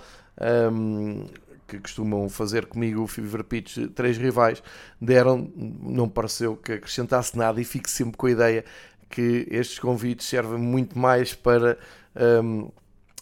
um, 0.71 1.21
ehm, 1.21 1.48
que 1.69 1.79
costumam 1.79 2.27
fazer 2.27 2.65
comigo 2.65 3.03
o 3.03 3.07
Fever 3.07 3.43
Pitch, 3.43 3.77
três 3.93 4.17
rivais, 4.17 4.63
deram, 4.99 5.51
não 5.55 6.09
pareceu 6.09 6.57
que 6.57 6.73
acrescentasse 6.73 7.37
nada 7.37 7.61
e 7.61 7.63
fico 7.63 7.89
sempre 7.89 8.17
com 8.17 8.25
a 8.25 8.31
ideia 8.31 8.65
que 9.09 9.47
estes 9.49 9.79
convites 9.79 10.27
servem 10.27 10.59
muito 10.59 10.97
mais 10.97 11.33
para 11.33 11.77
um, 12.43 12.69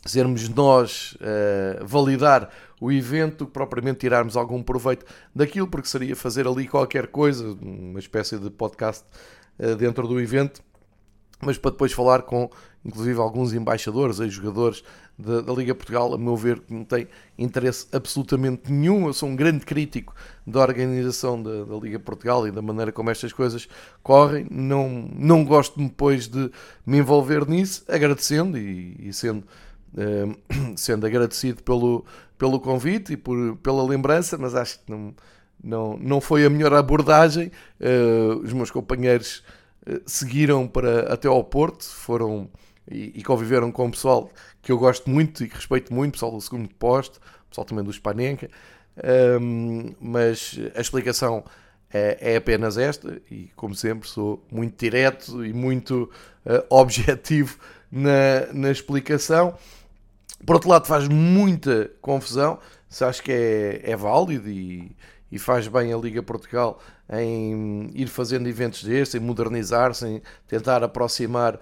sermos 0.05 0.47
nós 0.49 1.15
uh, 1.15 1.85
validar 1.85 2.49
o 2.79 2.91
evento 2.91 3.45
propriamente 3.45 3.99
tirarmos 3.99 4.37
algum 4.37 4.61
proveito 4.61 5.05
daquilo, 5.35 5.67
porque 5.67 5.87
seria 5.87 6.15
fazer 6.15 6.47
ali 6.47 6.67
qualquer 6.67 7.07
coisa, 7.07 7.57
uma 7.61 7.99
espécie 7.99 8.37
de 8.37 8.49
podcast 8.49 9.05
uh, 9.59 9.75
dentro 9.75 10.07
do 10.07 10.19
evento, 10.19 10.61
mas 11.41 11.57
para 11.57 11.71
depois 11.71 11.91
falar 11.91 12.23
com 12.23 12.49
inclusive 12.87 13.19
alguns 13.19 13.53
embaixadores 13.53 14.19
e 14.19 14.29
jogadores 14.29 14.83
da, 15.17 15.41
da, 15.41 15.53
Liga 15.53 15.73
Portugal, 15.73 16.13
a 16.13 16.17
meu 16.17 16.35
ver, 16.35 16.61
não 16.69 16.83
tem 16.83 17.07
interesse 17.37 17.87
absolutamente 17.91 18.71
nenhum. 18.71 19.07
Eu 19.07 19.13
sou 19.13 19.27
um 19.27 19.35
grande 19.35 19.65
crítico 19.65 20.13
da 20.45 20.59
organização 20.61 21.41
da, 21.41 21.63
da, 21.63 21.75
Liga 21.75 21.99
Portugal 21.99 22.47
e 22.47 22.51
da 22.51 22.61
maneira 22.61 22.91
como 22.91 23.09
estas 23.09 23.33
coisas 23.33 23.67
correm. 24.03 24.45
Não, 24.51 25.09
não 25.15 25.43
gosto 25.43 25.79
depois 25.79 26.27
de 26.27 26.51
me 26.85 26.99
envolver 26.99 27.47
nisso, 27.47 27.83
agradecendo 27.87 28.57
e, 28.57 28.95
e 28.99 29.13
sendo, 29.13 29.43
eh, 29.97 30.35
sendo 30.77 31.07
agradecido 31.07 31.63
pelo, 31.63 32.05
pelo 32.37 32.59
convite 32.59 33.13
e 33.13 33.17
por, 33.17 33.57
pela 33.57 33.83
lembrança, 33.83 34.37
mas 34.37 34.53
acho 34.53 34.79
que 34.79 34.91
não, 34.91 35.15
não, 35.63 35.97
não 35.97 36.21
foi 36.21 36.45
a 36.45 36.49
melhor 36.49 36.73
abordagem. 36.73 37.51
Uh, 37.79 38.37
os 38.43 38.53
meus 38.53 38.69
companheiros 38.69 39.43
uh, 39.89 39.99
seguiram 40.05 40.67
para, 40.67 41.11
até 41.11 41.27
ao 41.27 41.43
Porto, 41.43 41.83
foram 41.83 42.49
e, 42.89 43.13
e 43.15 43.23
conviveram 43.23 43.71
com 43.71 43.87
o 43.87 43.91
pessoal 43.91 44.29
que 44.61 44.71
eu 44.71 44.77
gosto 44.77 45.09
muito 45.09 45.43
e 45.43 45.47
que 45.47 45.55
respeito 45.55 45.93
muito, 45.93 46.13
pessoal 46.13 46.31
do 46.31 46.41
segundo 46.41 46.69
posto, 46.75 47.19
pessoal 47.49 47.65
também 47.65 47.83
do 47.83 47.91
Spanenka, 47.91 48.49
um, 49.41 49.93
mas 49.99 50.59
a 50.75 50.81
explicação 50.81 51.43
é, 51.93 52.33
é, 52.33 52.35
apenas 52.35 52.77
esta 52.77 53.21
e, 53.31 53.49
como 53.55 53.73
sempre, 53.75 54.09
sou 54.09 54.43
muito 54.51 54.77
direto 54.77 55.45
e 55.45 55.53
muito 55.53 56.11
uh, 56.45 56.65
objetivo 56.69 57.57
na, 57.91 58.51
na 58.53 58.71
explicação. 58.71 59.55
Por 60.45 60.55
outro 60.55 60.69
lado, 60.69 60.85
faz 60.85 61.07
muita 61.07 61.89
confusão, 62.01 62.59
se 62.89 63.03
acho 63.03 63.23
que 63.23 63.31
é, 63.31 63.91
é 63.91 63.95
válido 63.95 64.49
e, 64.49 64.95
e 65.31 65.39
faz 65.39 65.67
bem 65.67 65.93
a 65.93 65.97
Liga 65.97 66.21
Portugal 66.21 66.79
em 67.09 67.89
ir 67.93 68.07
fazendo 68.07 68.47
eventos 68.47 68.83
destes, 68.83 69.15
em 69.15 69.23
modernizar-se, 69.23 70.05
em 70.05 70.21
tentar 70.47 70.83
aproximar 70.83 71.59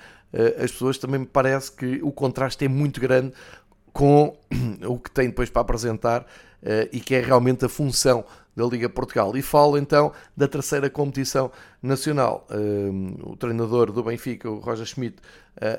as 0.57 0.71
pessoas, 0.71 0.97
também 0.97 1.21
me 1.21 1.25
parece 1.25 1.71
que 1.71 1.99
o 2.03 2.11
contraste 2.11 2.65
é 2.65 2.67
muito 2.67 2.99
grande 2.99 3.33
com 3.93 4.37
o 4.85 4.99
que 4.99 5.11
tem 5.11 5.27
depois 5.27 5.49
para 5.49 5.61
apresentar 5.61 6.25
e 6.91 6.99
que 6.99 7.13
é 7.13 7.21
realmente 7.21 7.63
a 7.63 7.69
função 7.69 8.25
da 8.55 8.65
Liga 8.65 8.89
Portugal. 8.89 9.37
E 9.37 9.41
falo 9.41 9.77
então 9.77 10.11
da 10.35 10.47
terceira 10.47 10.89
competição 10.89 11.51
nacional. 11.81 12.47
o 13.23 13.35
treinador 13.35 13.91
do 13.91 14.03
Benfica, 14.03 14.49
o 14.49 14.57
Roger 14.57 14.85
Schmidt, 14.85 15.17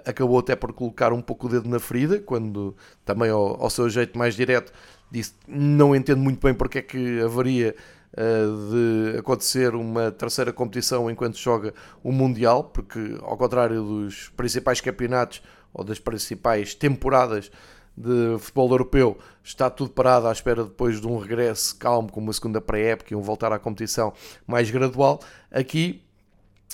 acabou 0.04 0.38
até 0.38 0.54
por 0.54 0.72
colocar 0.72 1.12
um 1.12 1.20
pouco 1.20 1.48
o 1.48 1.50
dedo 1.50 1.68
na 1.68 1.80
ferida, 1.80 2.20
quando 2.20 2.76
também 3.04 3.30
ao, 3.30 3.60
ao 3.60 3.68
seu 3.68 3.90
jeito 3.90 4.16
mais 4.16 4.36
direto 4.36 4.72
disse 5.10 5.34
não 5.46 5.94
entendo 5.94 6.20
muito 6.20 6.40
bem 6.40 6.54
porque 6.54 6.78
é 6.78 6.82
que 6.82 7.20
haveria 7.20 7.74
de 8.14 9.18
acontecer 9.18 9.74
uma 9.74 10.10
terceira 10.10 10.52
competição 10.52 11.10
enquanto 11.10 11.36
joga 11.36 11.74
o 12.02 12.10
Mundial, 12.10 12.64
porque 12.64 13.18
ao 13.20 13.36
contrário 13.36 13.82
dos 13.82 14.30
principais 14.30 14.80
campeonatos 14.80 15.42
ou 15.72 15.84
das 15.84 15.98
principais 15.98 16.74
temporadas 16.74 17.50
de 17.96 18.36
futebol 18.38 18.70
europeu, 18.70 19.18
está 19.42 19.70
tudo 19.70 19.90
parado 19.90 20.26
à 20.28 20.32
espera 20.32 20.64
depois 20.64 21.00
de 21.00 21.06
um 21.06 21.18
regresso 21.18 21.76
calmo, 21.76 22.10
com 22.10 22.20
uma 22.20 22.32
segunda 22.32 22.60
pré-época 22.60 23.14
e 23.14 23.16
um 23.16 23.22
voltar 23.22 23.52
à 23.52 23.58
competição 23.58 24.12
mais 24.46 24.70
gradual. 24.70 25.20
Aqui 25.50 26.02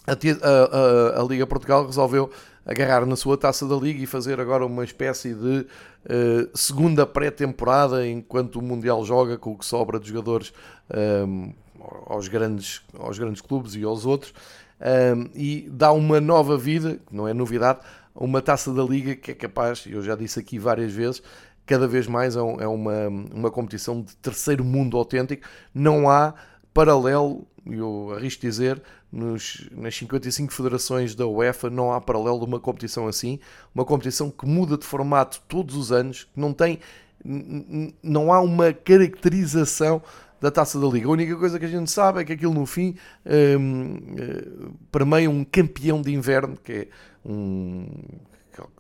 a, 0.06 0.12
a, 0.12 1.18
a, 1.18 1.20
a 1.20 1.24
Liga 1.24 1.46
Portugal 1.46 1.86
resolveu 1.86 2.30
agarrar 2.64 3.04
na 3.06 3.16
sua 3.16 3.36
taça 3.36 3.66
da 3.66 3.76
Liga 3.76 4.02
e 4.02 4.06
fazer 4.06 4.40
agora 4.40 4.64
uma 4.64 4.84
espécie 4.84 5.34
de 5.34 5.60
uh, 5.60 6.50
segunda 6.54 7.06
pré-temporada 7.06 8.06
enquanto 8.06 8.56
o 8.56 8.62
Mundial 8.62 9.04
joga 9.04 9.36
com 9.36 9.52
o 9.52 9.58
que 9.58 9.64
sobra 9.64 9.98
de 9.98 10.08
jogadores 10.08 10.52
um, 10.90 11.44
ehm, 11.44 11.54
aos, 12.06 12.28
grandes, 12.28 12.82
aos 12.98 13.18
grandes 13.18 13.40
clubes 13.40 13.74
e 13.74 13.82
aos 13.82 14.06
outros. 14.06 14.32
Um, 14.80 14.84
ehm, 14.84 15.30
e 15.34 15.68
dá 15.70 15.92
uma 15.92 16.20
nova 16.20 16.56
vida, 16.56 17.00
que 17.06 17.14
não 17.14 17.26
é 17.26 17.34
novidade, 17.34 17.80
uma 18.14 18.42
taça 18.42 18.72
da 18.72 18.82
Liga 18.82 19.16
que 19.16 19.30
é 19.30 19.34
capaz, 19.34 19.84
eu 19.86 20.02
já 20.02 20.14
disse 20.14 20.38
aqui 20.38 20.58
várias 20.58 20.92
vezes, 20.92 21.22
cada 21.66 21.86
vez 21.86 22.06
mais 22.06 22.36
é, 22.36 22.40
é 22.40 22.66
uma, 22.66 23.08
uma 23.32 23.50
competição 23.50 24.02
de 24.02 24.14
terceiro 24.16 24.64
mundo 24.64 24.96
autêntico, 24.96 25.46
não 25.74 26.08
há 26.08 26.34
paralelo, 26.74 27.46
eu 27.66 28.12
arrisco 28.16 28.40
dizer, 28.42 28.82
nos, 29.10 29.68
nas 29.70 29.96
55 29.96 30.52
federações 30.52 31.14
da 31.14 31.26
UEFA 31.26 31.70
não 31.70 31.92
há 31.92 32.00
paralelo 32.00 32.38
de 32.40 32.46
uma 32.46 32.58
competição 32.58 33.06
assim, 33.06 33.38
uma 33.74 33.84
competição 33.84 34.30
que 34.30 34.46
muda 34.46 34.76
de 34.76 34.84
formato 34.84 35.40
todos 35.48 35.76
os 35.76 35.92
anos, 35.92 36.24
que 36.24 36.40
não 36.40 36.52
tem, 36.52 36.80
não 38.02 38.32
há 38.32 38.40
uma 38.40 38.72
caracterização 38.72 40.02
da 40.42 40.50
taça 40.50 40.78
da 40.78 40.88
Liga. 40.88 41.06
A 41.06 41.10
única 41.10 41.36
coisa 41.36 41.56
que 41.56 41.64
a 41.64 41.68
gente 41.68 41.88
sabe 41.88 42.20
é 42.20 42.24
que 42.24 42.32
aquilo 42.32 42.52
no 42.52 42.66
fim 42.66 42.96
um, 43.24 43.96
eh, 44.18 44.68
permeia 44.90 45.30
um 45.30 45.44
campeão 45.44 46.02
de 46.02 46.12
inverno, 46.12 46.58
que 46.62 46.72
é 46.72 46.88
um. 47.24 47.86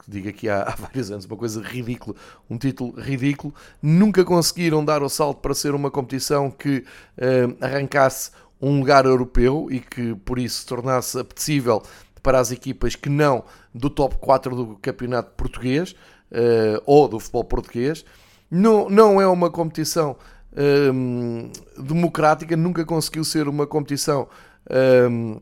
Digo 0.06 0.28
aqui 0.28 0.48
há, 0.48 0.62
há, 0.68 0.74
vários 0.74 1.10
anos, 1.12 1.24
uma 1.24 1.36
coisa 1.36 1.62
ridícula, 1.62 2.16
um 2.50 2.58
título 2.58 3.00
ridículo. 3.00 3.54
Nunca 3.80 4.24
conseguiram 4.24 4.84
dar 4.84 5.04
o 5.04 5.08
salto 5.08 5.40
para 5.40 5.54
ser 5.54 5.72
uma 5.72 5.90
competição 5.90 6.50
que 6.50 6.84
um, 7.16 7.64
arrancasse 7.64 8.32
um 8.62 8.78
lugar 8.78 9.04
europeu 9.04 9.66
e 9.70 9.80
que 9.80 10.14
por 10.24 10.38
isso 10.38 10.60
se 10.60 10.66
tornasse 10.66 11.18
apetecível 11.18 11.82
para 12.22 12.38
as 12.38 12.52
equipas 12.52 12.94
que 12.94 13.10
não 13.10 13.44
do 13.74 13.90
top 13.90 14.16
4 14.18 14.54
do 14.54 14.76
campeonato 14.76 15.32
português 15.36 15.92
uh, 16.30 16.80
ou 16.86 17.08
do 17.08 17.18
futebol 17.18 17.44
português. 17.44 18.04
Não, 18.48 18.88
não 18.88 19.20
é 19.20 19.26
uma 19.26 19.50
competição 19.50 20.16
um, 20.94 21.50
democrática, 21.76 22.56
nunca 22.56 22.84
conseguiu 22.84 23.24
ser 23.24 23.48
uma 23.48 23.66
competição 23.66 24.28
um, 25.10 25.40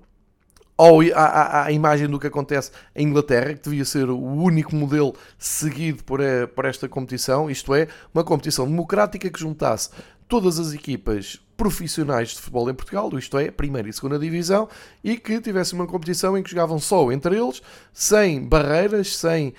ou 0.76 1.02
à, 1.14 1.64
à, 1.64 1.72
imagem 1.72 2.08
do 2.08 2.18
que 2.18 2.26
acontece 2.26 2.70
em 2.96 3.06
Inglaterra, 3.08 3.52
que 3.52 3.68
devia 3.68 3.84
ser 3.84 4.08
o 4.08 4.18
único 4.18 4.74
modelo 4.74 5.14
seguido 5.38 6.02
por, 6.04 6.20
eh, 6.20 6.46
por 6.46 6.64
esta 6.64 6.88
competição, 6.88 7.50
isto 7.50 7.74
é, 7.74 7.86
uma 8.14 8.24
competição 8.24 8.66
democrática 8.66 9.28
que 9.28 9.38
juntasse 9.38 9.90
todas 10.30 10.60
as 10.60 10.72
equipas 10.72 11.40
profissionais 11.56 12.30
de 12.30 12.36
futebol 12.36 12.70
em 12.70 12.74
Portugal, 12.74 13.10
isto 13.18 13.36
é, 13.36 13.50
primeira 13.50 13.88
e 13.88 13.92
segunda 13.92 14.16
divisão, 14.18 14.68
e 15.04 15.16
que 15.18 15.40
tivesse 15.40 15.74
uma 15.74 15.88
competição 15.88 16.38
em 16.38 16.42
que 16.42 16.50
jogavam 16.50 16.78
só 16.78 17.10
entre 17.10 17.36
eles, 17.36 17.60
sem 17.92 18.42
barreiras, 18.46 19.16
sem 19.16 19.52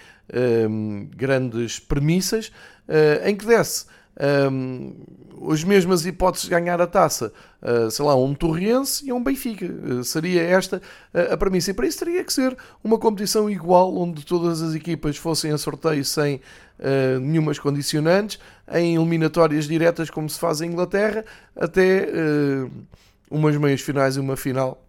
um, 0.67 1.09
grandes 1.15 1.77
premissas, 1.77 2.47
uh, 2.87 3.27
em 3.27 3.35
que 3.35 3.45
desse 3.45 3.85
um, 4.21 4.93
as 5.49 5.63
mesmas 5.63 6.05
hipóteses 6.05 6.45
de 6.45 6.51
ganhar 6.51 6.79
a 6.79 6.85
taça, 6.85 7.33
uh, 7.61 7.89
sei 7.89 8.05
lá, 8.05 8.15
um 8.15 8.33
Torrense 8.35 9.07
e 9.07 9.11
um 9.11 9.23
Benfica. 9.23 9.65
Uh, 9.65 10.03
seria 10.03 10.43
esta 10.43 10.77
uh, 10.77 11.33
a 11.33 11.37
premissa. 11.37 11.71
E 11.71 11.73
para 11.73 11.87
isso 11.87 11.99
teria 11.99 12.23
que 12.23 12.31
ser 12.31 12.55
uma 12.83 12.99
competição 12.99 13.49
igual, 13.49 13.95
onde 13.95 14.23
todas 14.25 14.61
as 14.61 14.75
equipas 14.75 15.17
fossem 15.17 15.51
a 15.51 15.57
sorteio 15.57 16.05
sem 16.05 16.35
uh, 16.35 17.19
nenhumas 17.19 17.57
condicionantes, 17.57 18.39
em 18.71 18.95
eliminatórias 18.95 19.67
diretas, 19.67 20.09
como 20.09 20.29
se 20.29 20.39
faz 20.39 20.61
em 20.61 20.71
Inglaterra, 20.71 21.25
até 21.55 22.07
umas 23.29 23.57
meias 23.57 23.81
finais 23.81 24.15
e 24.15 24.19
uma 24.19 24.37
final, 24.37 24.81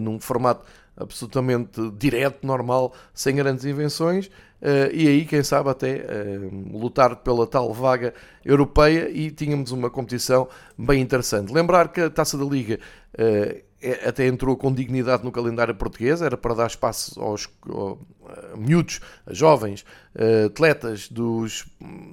num 0.00 0.18
formato 0.18 0.64
absolutamente 0.98 1.90
direto, 1.98 2.46
normal, 2.46 2.92
sem 3.14 3.36
grandes 3.36 3.64
invenções. 3.64 4.26
Uh, 4.60 4.90
e 4.92 5.06
aí, 5.06 5.24
quem 5.24 5.42
sabe, 5.42 5.70
até 5.70 6.04
uh, 6.04 6.78
lutar 6.78 7.16
pela 7.16 7.46
tal 7.46 7.72
vaga 7.72 8.12
europeia 8.44 9.08
e 9.08 9.30
tínhamos 9.30 9.70
uma 9.70 9.88
competição 9.88 10.48
bem 10.76 11.00
interessante. 11.00 11.52
Lembrar 11.52 11.88
que 11.92 12.00
a 12.00 12.10
Taça 12.10 12.36
da 12.36 12.44
Liga 12.44 12.80
uh, 13.14 13.68
é, 13.80 14.08
até 14.08 14.26
entrou 14.26 14.56
com 14.56 14.72
dignidade 14.72 15.22
no 15.24 15.30
calendário 15.30 15.74
português, 15.74 16.20
era 16.20 16.36
para 16.36 16.54
dar 16.54 16.66
espaço 16.66 17.20
aos 17.20 17.48
miúdos, 18.56 19.00
jovens, 19.28 19.84
atletas 20.46 21.08
dos, 21.08 21.66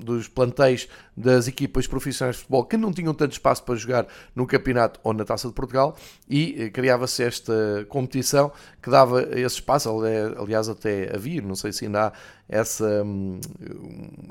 dos 0.04 0.28
plantéis 0.28 0.88
das 1.18 1.48
equipas 1.48 1.88
profissionais 1.88 2.36
de 2.36 2.42
futebol 2.42 2.66
que 2.66 2.78
não 2.78 2.94
tinham 2.94 3.14
tanto 3.14 3.32
espaço 3.32 3.64
para 3.64 3.76
jogar 3.76 4.06
no 4.36 4.46
campeonato 4.46 5.00
ou 5.04 5.14
na 5.14 5.26
Taça 5.26 5.48
de 5.48 5.54
Portugal 5.54 5.96
e 6.30 6.70
criava-se 6.72 7.24
esta 7.24 7.86
competição 7.90 8.52
que 8.82 8.90
dava 8.90 9.24
esse 9.24 9.56
espaço, 9.56 9.90
aliás 10.38 10.70
até 10.70 11.16
havia, 11.16 11.42
não 11.42 11.56
sei 11.56 11.72
se 11.72 11.86
ainda 11.86 12.08
há 12.08 12.14
essa, 12.48 13.04
hum, 13.04 13.40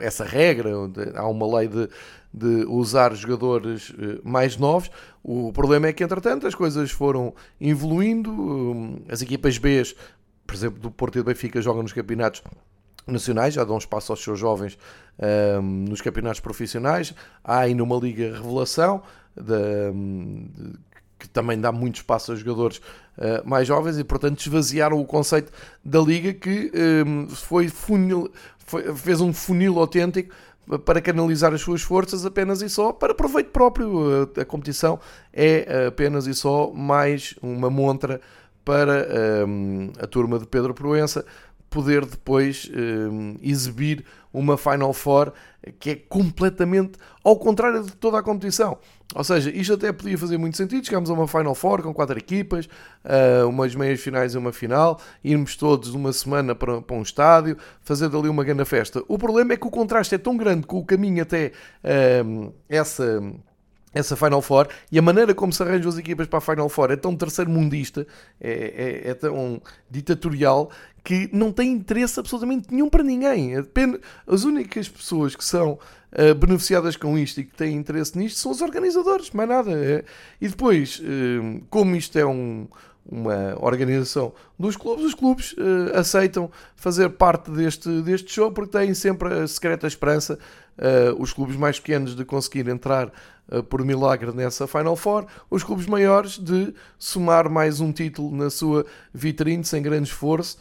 essa 0.01 0.25
regra, 0.25 0.70
há 1.14 1.27
uma 1.29 1.59
lei 1.59 1.68
de, 1.68 1.88
de 2.33 2.64
usar 2.66 3.14
jogadores 3.14 3.92
eh, 3.99 4.20
mais 4.23 4.57
novos. 4.57 4.90
O 5.23 5.53
problema 5.53 5.88
é 5.88 5.92
que, 5.92 6.05
entretanto, 6.05 6.47
as 6.47 6.55
coisas 6.55 6.90
foram 6.90 7.35
evoluindo, 7.61 8.31
hum, 8.31 9.03
as 9.09 9.20
equipas 9.23 9.59
B, 9.59 9.83
por 10.47 10.55
exemplo, 10.55 10.81
do 10.81 10.91
Porto 10.91 11.17
e 11.17 11.23
do 11.23 11.25
Benfica, 11.25 11.61
jogam 11.61 11.83
nos 11.83 11.93
campeonatos 11.93 12.43
nacionais, 13.07 13.55
já 13.55 13.65
dão 13.65 13.77
espaço 13.77 14.13
aos 14.13 14.23
seus 14.23 14.39
jovens 14.39 14.79
um, 15.61 15.63
nos 15.89 16.01
campeonatos 16.01 16.41
profissionais. 16.41 17.15
Há 17.43 17.61
ainda 17.61 17.83
uma 17.83 17.97
Liga 17.97 18.35
Revelação, 18.37 19.03
de, 19.37 19.43
de, 19.43 20.79
que 21.19 21.29
também 21.29 21.61
dá 21.61 21.73
muito 21.73 21.97
espaço 21.97 22.33
a 22.33 22.37
jogadores 22.37 22.79
uh, 23.19 23.47
mais 23.47 23.67
jovens 23.69 23.99
e, 23.99 24.05
portanto, 24.05 24.41
esvaziaram 24.41 25.01
o 25.01 25.05
conceito 25.05 25.53
da 25.85 26.01
liga 26.01 26.33
que 26.33 26.71
um, 27.07 27.29
foi, 27.29 27.69
funil, 27.69 28.31
foi 28.59 28.95
fez 28.95 29.21
um 29.21 29.33
funil 29.33 29.79
autêntico 29.79 30.35
para 30.85 31.01
canalizar 31.01 31.53
as 31.53 31.61
suas 31.61 31.83
forças 31.83 32.25
apenas 32.25 32.63
e 32.63 32.71
só 32.71 32.91
para 32.93 33.15
proveito 33.15 33.51
próprio. 33.51 34.31
A, 34.37 34.41
a 34.41 34.45
competição 34.45 34.99
é 35.33 35.87
apenas 35.89 36.27
e 36.27 36.35
só 36.35 36.71
mais 36.73 37.35
uma 37.43 37.69
montra 37.69 38.21
para 38.64 39.07
um, 39.46 39.90
ehm, 39.90 39.92
a 40.00 40.07
turma 40.07 40.38
de 40.38 40.46
Pedro 40.46 40.72
Proença 40.74 41.24
poder 41.74 42.07
depois 42.07 42.70
um, 42.72 43.35
exibir 43.42 44.05
uma 44.33 44.57
Final 44.57 44.92
Four 44.92 45.33
que 45.81 45.90
é 45.90 45.96
completamente 45.96 46.92
ao 47.24 47.37
contrário 47.37 47.83
de 47.83 47.92
toda 47.96 48.16
a 48.16 48.22
competição. 48.22 48.79
Ou 49.12 49.24
seja, 49.24 49.50
isto 49.50 49.74
até 49.74 49.92
podia 49.92 50.16
fazer 50.16 50.38
muito 50.38 50.57
sentido. 50.57 50.87
Chegámos 50.87 51.11
a 51.11 51.12
uma 51.12 51.27
Final 51.27 51.55
Four 51.55 51.83
com 51.83 51.92
quatro 51.92 52.16
equipas, 52.16 52.66
uh, 53.05 53.48
umas 53.48 53.74
meias 53.74 54.00
finais 54.00 54.35
e 54.35 54.38
uma 54.38 54.53
final, 54.53 55.00
irmos 55.22 55.57
todos 55.57 55.90
uma 55.94 56.12
semana 56.12 56.55
para, 56.55 56.81
para 56.81 56.96
um 56.96 57.03
estádio, 57.03 57.57
fazer 57.83 58.09
dali 58.09 58.29
uma 58.29 58.44
grande 58.44 58.64
festa. 58.64 59.03
O 59.09 59.18
problema 59.18 59.55
é 59.55 59.57
que 59.57 59.66
o 59.66 59.70
contraste 59.70 60.14
é 60.14 60.18
tão 60.18 60.37
grande 60.37 60.66
com 60.68 60.79
o 60.79 60.85
caminho 60.85 61.22
até 61.22 61.50
uh, 61.83 62.55
essa 62.68 63.20
essa 63.95 64.17
Final 64.17 64.43
Four 64.43 64.69
e 64.91 64.99
a 64.99 65.03
maneira 65.03 65.35
como 65.35 65.53
se 65.53 65.63
arranjam 65.63 65.89
as 65.89 65.97
equipas 65.97 66.27
para 66.27 66.39
a 66.39 66.43
Final 66.43 66.69
Four 66.69 66.91
é 66.91 66.97
tão 66.97 67.15
terceiro 67.17 67.51
mundista, 67.51 68.07
é, 68.41 69.03
é, 69.07 69.11
é 69.11 69.15
tão 69.15 69.63
ditatorial 69.91 70.71
que 71.05 71.29
não 71.33 71.53
tem 71.53 71.71
interesse 71.71 72.19
absolutamente 72.19 72.73
nenhum 72.73 72.89
para 72.89 73.03
ninguém. 73.03 73.57
Apenas, 73.57 74.01
as 74.27 74.45
únicas 74.45 74.89
pessoas 74.89 75.37
que 75.37 75.45
são 75.45 75.79
uh, 76.13 76.35
beneficiadas 76.35 76.97
com 76.97 77.19
isto 77.19 77.41
e 77.41 77.45
que 77.45 77.55
têm 77.55 77.77
interesse 77.77 78.17
nisto 78.19 78.39
são 78.39 78.51
os 78.51 78.63
organizadores, 78.63 79.31
mais 79.31 79.49
nada. 79.49 79.71
É. 79.73 80.05
E 80.41 80.49
depois, 80.49 81.01
uh, 81.01 81.63
como 81.69 81.95
isto 81.95 82.19
é 82.19 82.25
um, 82.25 82.67
uma 83.07 83.57
organização 83.61 84.33
dos 84.59 84.77
clubes, 84.77 85.05
os 85.05 85.14
clubes 85.14 85.53
uh, 85.53 85.99
aceitam 85.99 86.51
fazer 86.75 87.11
parte 87.11 87.51
deste, 87.51 87.88
deste 88.03 88.33
show 88.33 88.51
porque 88.51 88.79
têm 88.79 88.95
sempre 88.95 89.33
a 89.33 89.47
secreta 89.47 89.87
esperança, 89.87 90.38
uh, 90.79 91.21
os 91.21 91.33
clubes 91.33 91.57
mais 91.57 91.79
pequenos 91.79 92.17
de 92.17 92.25
conseguir 92.25 92.67
entrar 92.69 93.12
uh, 93.53 93.62
por 93.62 93.85
milagre 93.85 94.33
nessa 94.33 94.67
Final 94.67 94.97
Four, 94.97 95.27
os 95.51 95.62
clubes 95.62 95.87
maiores 95.87 96.38
de 96.38 96.75
somar 96.99 97.51
mais 97.51 97.81
um 97.81 97.93
título 97.93 98.35
na 98.35 98.49
sua 98.49 98.87
vitrine 99.12 99.64
sem 99.64 99.83
grande 99.83 100.09
esforço. 100.09 100.59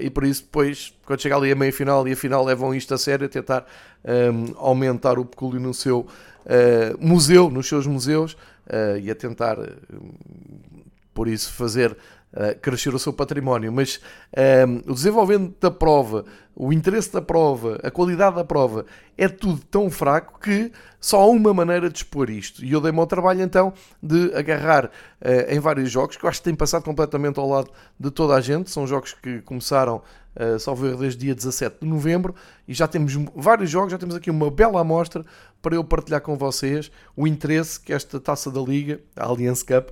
e 0.00 0.10
por 0.10 0.24
isso, 0.24 0.42
depois, 0.42 0.94
quando 1.04 1.20
chega 1.20 1.36
ali 1.36 1.52
a 1.52 1.56
meia 1.56 1.72
final 1.72 2.06
e 2.08 2.12
a 2.12 2.16
final, 2.16 2.44
levam 2.44 2.74
isto 2.74 2.94
a 2.94 2.98
sério, 2.98 3.26
a 3.26 3.28
tentar 3.28 3.66
um, 4.04 4.54
aumentar 4.56 5.18
o 5.18 5.24
pecúlio 5.24 5.60
no 5.60 5.74
seu 5.74 6.06
museu, 7.00 7.50
nos 7.50 7.66
seus 7.66 7.86
museus 7.86 8.36
e 9.02 9.10
a 9.10 9.14
tentar 9.14 9.56
por 11.16 11.28
isso 11.28 11.50
fazer 11.54 11.92
uh, 11.92 12.60
crescer 12.60 12.94
o 12.94 12.98
seu 12.98 13.10
património. 13.10 13.72
Mas 13.72 13.98
um, 14.68 14.92
o 14.92 14.94
desenvolvimento 14.94 15.56
da 15.58 15.70
prova, 15.70 16.26
o 16.54 16.74
interesse 16.74 17.10
da 17.10 17.22
prova, 17.22 17.80
a 17.82 17.90
qualidade 17.90 18.36
da 18.36 18.44
prova, 18.44 18.84
é 19.16 19.26
tudo 19.26 19.62
tão 19.70 19.90
fraco 19.90 20.38
que 20.38 20.70
só 21.00 21.22
há 21.22 21.26
uma 21.26 21.54
maneira 21.54 21.88
de 21.88 21.96
expor 21.96 22.28
isto. 22.28 22.62
E 22.62 22.70
eu 22.70 22.82
dei-me 22.82 22.98
ao 22.98 23.06
trabalho 23.06 23.40
então 23.40 23.72
de 24.02 24.30
agarrar 24.34 24.84
uh, 24.84 24.90
em 25.48 25.58
vários 25.58 25.90
jogos, 25.90 26.18
que 26.18 26.24
eu 26.26 26.28
acho 26.28 26.40
que 26.40 26.44
têm 26.44 26.54
passado 26.54 26.84
completamente 26.84 27.40
ao 27.40 27.48
lado 27.48 27.70
de 27.98 28.10
toda 28.10 28.34
a 28.34 28.40
gente. 28.42 28.70
São 28.70 28.86
jogos 28.86 29.14
que 29.14 29.40
começaram, 29.40 30.02
uh, 30.36 30.58
salvo 30.58 30.86
erro, 30.86 30.98
desde 30.98 31.18
dia 31.18 31.34
17 31.34 31.78
de 31.80 31.88
novembro, 31.88 32.34
e 32.68 32.74
já 32.74 32.86
temos 32.86 33.14
vários 33.34 33.70
jogos, 33.70 33.90
já 33.90 33.98
temos 33.98 34.14
aqui 34.14 34.30
uma 34.30 34.50
bela 34.50 34.82
amostra 34.82 35.24
para 35.62 35.76
eu 35.76 35.82
partilhar 35.82 36.20
com 36.20 36.36
vocês 36.36 36.90
o 37.16 37.26
interesse 37.26 37.80
que 37.80 37.94
esta 37.94 38.20
taça 38.20 38.50
da 38.50 38.60
Liga, 38.60 39.00
a 39.16 39.24
Allianz 39.24 39.62
Cup, 39.62 39.88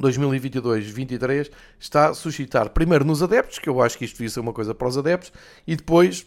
2022-23 0.00 1.50
está 1.78 2.10
a 2.10 2.14
suscitar, 2.14 2.70
primeiro 2.70 3.04
nos 3.04 3.22
adeptos, 3.22 3.58
que 3.58 3.68
eu 3.68 3.80
acho 3.80 3.96
que 3.96 4.04
isto 4.04 4.14
devia 4.14 4.30
ser 4.30 4.40
uma 4.40 4.52
coisa 4.52 4.74
para 4.74 4.88
os 4.88 4.98
adeptos, 4.98 5.32
e 5.66 5.74
depois 5.76 6.26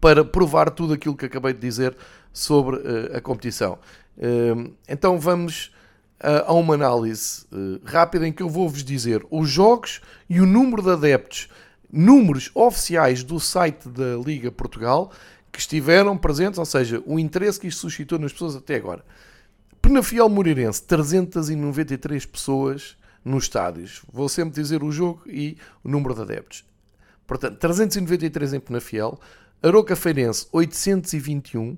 para 0.00 0.24
provar 0.24 0.70
tudo 0.70 0.94
aquilo 0.94 1.16
que 1.16 1.26
acabei 1.26 1.52
de 1.52 1.60
dizer 1.60 1.96
sobre 2.32 2.76
uh, 2.76 3.16
a 3.16 3.20
competição. 3.20 3.78
Uh, 4.16 4.72
então 4.88 5.18
vamos 5.18 5.72
uh, 6.20 6.44
a 6.46 6.52
uma 6.52 6.74
análise 6.74 7.46
rápida 7.84 8.26
em 8.26 8.32
que 8.32 8.42
eu 8.42 8.48
vou-vos 8.48 8.84
dizer 8.84 9.24
os 9.30 9.48
jogos 9.48 10.00
e 10.28 10.40
o 10.40 10.46
número 10.46 10.82
de 10.82 10.90
adeptos, 10.90 11.48
números 11.92 12.50
oficiais 12.54 13.24
do 13.24 13.40
site 13.40 13.88
da 13.88 14.16
Liga 14.24 14.52
Portugal 14.52 15.10
que 15.52 15.58
estiveram 15.58 16.16
presentes, 16.16 16.58
ou 16.58 16.64
seja, 16.64 17.02
o 17.04 17.18
interesse 17.18 17.58
que 17.58 17.66
isto 17.66 17.80
suscitou 17.80 18.18
nas 18.18 18.32
pessoas 18.32 18.54
até 18.54 18.76
agora. 18.76 19.04
Penafiel 19.90 20.28
Moreirense, 20.28 20.84
393 20.84 22.24
pessoas 22.24 22.96
nos 23.24 23.42
estádios. 23.42 24.02
Vou 24.12 24.28
sempre 24.28 24.54
dizer 24.62 24.84
o 24.84 24.92
jogo 24.92 25.22
e 25.26 25.56
o 25.82 25.88
número 25.88 26.14
de 26.14 26.22
adeptos. 26.22 26.64
Portanto, 27.26 27.58
393 27.58 28.54
em 28.54 28.60
Penafiel, 28.60 29.18
Aroca 29.60 29.96
Feirense, 29.96 30.46
821, 30.52 31.76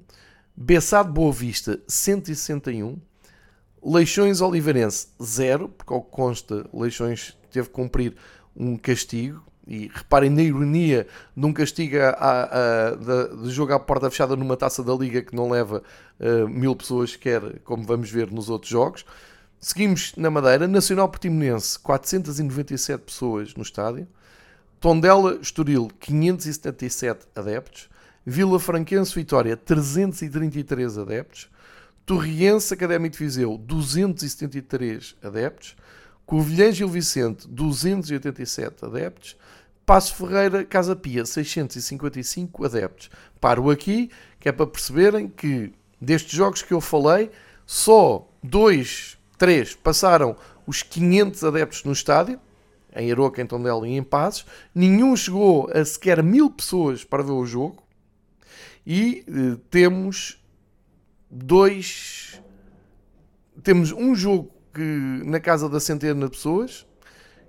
Bessado 0.54 1.10
Boa 1.10 1.32
Vista, 1.32 1.80
161, 1.88 3.00
Leixões 3.82 4.42
Oliveirense, 4.42 5.06
0, 5.22 5.70
porque 5.70 5.94
ao 5.94 6.02
que 6.02 6.10
consta, 6.10 6.68
Leixões 6.70 7.34
teve 7.50 7.68
que 7.68 7.74
cumprir 7.74 8.14
um 8.54 8.76
castigo, 8.76 9.42
e 9.66 9.90
reparem 9.92 10.30
na 10.30 10.42
ironia 10.42 11.06
de 11.36 11.46
um 11.46 11.52
castigo 11.52 11.96
a, 11.98 12.08
a, 12.10 12.42
a, 12.42 12.90
de, 12.96 13.42
de 13.44 13.50
jogo 13.50 13.72
à 13.72 13.78
porta 13.78 14.10
fechada 14.10 14.34
numa 14.36 14.56
taça 14.56 14.82
da 14.82 14.92
Liga 14.94 15.22
que 15.22 15.34
não 15.34 15.50
leva 15.50 15.82
uh, 16.18 16.48
mil 16.48 16.74
pessoas 16.74 17.12
sequer, 17.12 17.60
como 17.60 17.84
vamos 17.84 18.10
ver 18.10 18.30
nos 18.30 18.50
outros 18.50 18.70
jogos. 18.70 19.04
Seguimos 19.60 20.14
na 20.16 20.28
Madeira, 20.28 20.66
Nacional 20.66 21.08
Portimonense, 21.08 21.78
497 21.78 23.04
pessoas 23.04 23.54
no 23.54 23.62
estádio. 23.62 24.08
Tondela, 24.80 25.38
Estoril, 25.40 25.88
577 26.00 27.26
adeptos. 27.36 27.88
Vila 28.26 28.58
Franquense, 28.58 29.14
Vitória, 29.14 29.56
333 29.56 30.98
adeptos. 30.98 31.48
Torriense, 32.04 32.74
Académico 32.74 33.16
de 33.16 33.24
Viseu, 33.24 33.56
273 33.56 35.14
adeptos. 35.22 35.76
Covilhã 36.32 36.72
Gil 36.72 36.88
Vicente, 36.88 37.46
287 37.46 38.86
adeptos. 38.86 39.36
Passo 39.84 40.14
Ferreira, 40.14 40.64
Casa 40.64 40.96
Pia, 40.96 41.26
655 41.26 42.64
adeptos. 42.64 43.10
Paro 43.38 43.68
aqui, 43.68 44.10
que 44.40 44.48
é 44.48 44.52
para 44.52 44.66
perceberem 44.66 45.28
que 45.28 45.74
destes 46.00 46.32
jogos 46.32 46.62
que 46.62 46.72
eu 46.72 46.80
falei, 46.80 47.30
só 47.66 48.26
dois, 48.42 49.18
três 49.36 49.74
passaram 49.74 50.34
os 50.66 50.82
500 50.82 51.44
adeptos 51.44 51.84
no 51.84 51.92
estádio, 51.92 52.40
em 52.96 53.12
Aroca, 53.12 53.42
em 53.42 53.46
Tondela 53.46 53.86
e 53.86 53.92
em 53.92 54.02
Passos. 54.02 54.46
Nenhum 54.74 55.14
chegou 55.14 55.70
a 55.70 55.84
sequer 55.84 56.22
mil 56.22 56.50
pessoas 56.50 57.04
para 57.04 57.22
ver 57.22 57.32
o 57.32 57.44
jogo. 57.44 57.82
E 58.86 59.22
eh, 59.28 59.58
temos 59.68 60.42
dois... 61.30 62.40
Temos 63.62 63.92
um 63.92 64.14
jogo 64.14 64.51
que 64.72 65.22
na 65.24 65.40
casa 65.40 65.68
da 65.68 65.80
centena 65.80 66.24
de 66.26 66.30
pessoas 66.30 66.86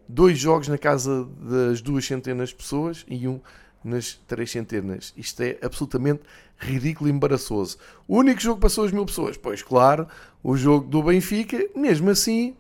dois 0.07 0.37
jogos 0.37 0.67
na 0.67 0.77
casa 0.77 1.27
das 1.39 1.81
duas 1.81 2.05
centenas 2.05 2.49
de 2.49 2.55
pessoas 2.55 3.05
e 3.07 3.27
um 3.27 3.39
nas 3.83 4.13
três 4.27 4.49
centenas. 4.51 5.13
Isto 5.17 5.41
é 5.41 5.57
absolutamente 5.61 6.21
ridículo 6.57 7.09
e 7.09 7.13
embaraçoso. 7.13 7.77
O 8.07 8.17
único 8.17 8.39
jogo 8.39 8.59
passou 8.59 8.85
as 8.85 8.91
mil 8.91 9.05
pessoas? 9.05 9.35
Pois 9.35 9.61
claro, 9.61 10.07
o 10.41 10.55
jogo 10.55 10.87
do 10.87 11.03
Benfica, 11.03 11.67
mesmo 11.75 12.09
assim, 12.09 12.55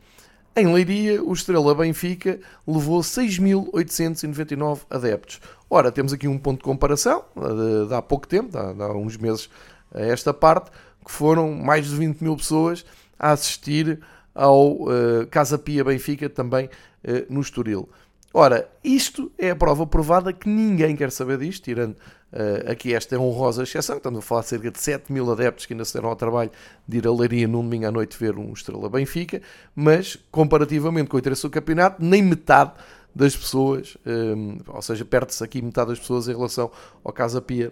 em 0.55 0.71
Leiria, 0.71 1.23
o 1.23 1.31
Estrela 1.31 1.73
Benfica 1.73 2.39
levou 2.67 3.01
6.899 3.01 4.81
adeptos. 4.89 5.39
Ora, 5.69 5.91
temos 5.91 6.11
aqui 6.11 6.27
um 6.27 6.37
ponto 6.37 6.57
de 6.57 6.63
comparação, 6.63 7.23
de, 7.35 7.87
de 7.87 7.93
há 7.93 8.01
pouco 8.01 8.27
tempo, 8.27 8.49
de 8.51 8.83
há 8.83 8.91
uns 8.91 9.15
meses 9.15 9.49
a 9.93 10.01
esta 10.01 10.33
parte, 10.33 10.71
que 11.05 11.11
foram 11.11 11.53
mais 11.53 11.87
de 11.87 11.95
20 11.95 12.21
mil 12.21 12.35
pessoas 12.35 12.85
a 13.17 13.31
assistir 13.31 13.99
ao 14.33 14.71
uh, 14.71 15.27
Casa 15.29 15.57
Pia 15.57 15.83
Benfica 15.83 16.29
também 16.29 16.65
uh, 16.65 17.33
no 17.33 17.41
Estoril. 17.41 17.87
Ora, 18.35 18.67
isto 18.83 19.31
é 19.37 19.51
a 19.51 19.55
prova 19.55 19.85
provada 19.85 20.33
que 20.33 20.49
ninguém 20.49 20.95
quer 20.95 21.11
saber 21.11 21.37
disto, 21.37 21.65
tirando 21.65 21.93
uh, 21.93 22.71
aqui 22.71 22.91
esta 22.91 23.15
honrosa 23.19 23.61
exceção. 23.61 23.97
Estamos 23.97 24.19
a 24.19 24.21
falar 24.23 24.41
de 24.41 24.47
cerca 24.47 24.71
de 24.71 24.81
7 24.81 25.13
mil 25.13 25.31
adeptos 25.31 25.67
que 25.67 25.73
ainda 25.73 25.85
se 25.85 25.93
deram 25.93 26.09
ao 26.09 26.15
trabalho 26.15 26.49
de 26.87 26.97
ir 26.97 27.07
a 27.07 27.13
Leiria 27.13 27.47
num 27.47 27.61
domingo 27.61 27.85
à 27.85 27.91
noite 27.91 28.17
ver 28.17 28.35
um 28.35 28.51
Estrela 28.51 28.89
Benfica, 28.89 29.39
mas 29.75 30.17
comparativamente 30.31 31.09
com 31.09 31.17
o 31.17 31.19
interesse 31.19 31.43
do 31.43 31.51
campeonato, 31.51 32.03
nem 32.03 32.23
metade 32.23 32.71
das 33.15 33.35
pessoas, 33.35 33.95
um, 34.07 34.57
ou 34.67 34.81
seja, 34.81 35.05
perde-se 35.05 35.43
aqui 35.43 35.61
metade 35.61 35.89
das 35.89 35.99
pessoas 35.99 36.27
em 36.27 36.35
relação 36.35 36.71
ao 37.03 37.13
Casa 37.13 37.39
Pia 37.39 37.71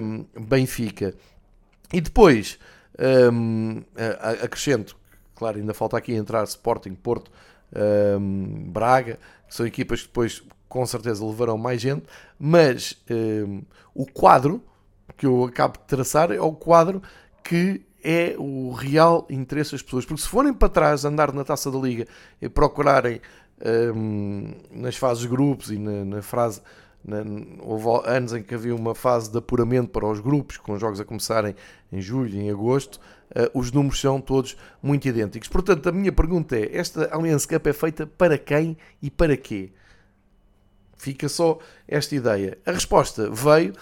um, 0.00 0.24
Benfica. 0.40 1.12
E 1.92 2.00
depois, 2.00 2.56
um, 3.36 3.82
acrescento 4.40 4.96
Claro, 5.42 5.58
ainda 5.58 5.74
falta 5.74 5.96
aqui 5.96 6.14
entrar 6.14 6.44
Sporting, 6.44 6.94
Porto, 6.94 7.28
um, 8.20 8.70
Braga, 8.70 9.18
que 9.48 9.52
são 9.56 9.66
equipas 9.66 10.02
que 10.02 10.06
depois 10.06 10.40
com 10.68 10.86
certeza 10.86 11.26
levarão 11.26 11.58
mais 11.58 11.80
gente, 11.80 12.04
mas 12.38 12.96
um, 13.10 13.62
o 13.92 14.06
quadro 14.06 14.62
que 15.16 15.26
eu 15.26 15.42
acabo 15.42 15.78
de 15.78 15.84
traçar 15.84 16.30
é 16.30 16.40
o 16.40 16.52
quadro 16.52 17.02
que 17.42 17.84
é 18.04 18.36
o 18.38 18.70
real 18.70 19.26
interesse 19.28 19.72
das 19.72 19.82
pessoas. 19.82 20.04
Porque 20.06 20.22
se 20.22 20.28
forem 20.28 20.54
para 20.54 20.68
trás, 20.68 21.04
andar 21.04 21.32
na 21.32 21.42
taça 21.42 21.72
da 21.72 21.78
liga 21.78 22.06
e 22.40 22.48
procurarem 22.48 23.20
um, 23.96 24.54
nas 24.70 24.94
fases 24.94 25.24
grupos 25.24 25.72
e 25.72 25.76
na, 25.76 26.04
na 26.04 26.22
frase. 26.22 26.62
Na, 27.04 27.16
houve 27.64 28.08
anos 28.08 28.32
em 28.32 28.44
que 28.44 28.54
havia 28.54 28.76
uma 28.76 28.94
fase 28.94 29.28
de 29.28 29.38
apuramento 29.38 29.88
para 29.88 30.06
os 30.06 30.20
grupos, 30.20 30.56
com 30.56 30.74
os 30.74 30.80
jogos 30.80 31.00
a 31.00 31.04
começarem 31.04 31.56
em 31.90 32.00
julho, 32.00 32.32
em 32.32 32.48
agosto, 32.48 33.00
os 33.54 33.72
números 33.72 34.00
são 34.00 34.20
todos 34.20 34.56
muito 34.82 35.08
idênticos. 35.08 35.48
Portanto, 35.48 35.88
a 35.88 35.92
minha 35.92 36.12
pergunta 36.12 36.56
é: 36.56 36.76
esta 36.76 37.08
Allianz 37.14 37.46
Cup 37.46 37.66
é 37.66 37.72
feita 37.72 38.06
para 38.06 38.36
quem 38.36 38.76
e 39.00 39.10
para 39.10 39.36
quê? 39.36 39.70
Fica 40.96 41.28
só 41.28 41.58
esta 41.88 42.14
ideia. 42.14 42.58
A 42.64 42.72
resposta 42.72 43.28
veio 43.30 43.72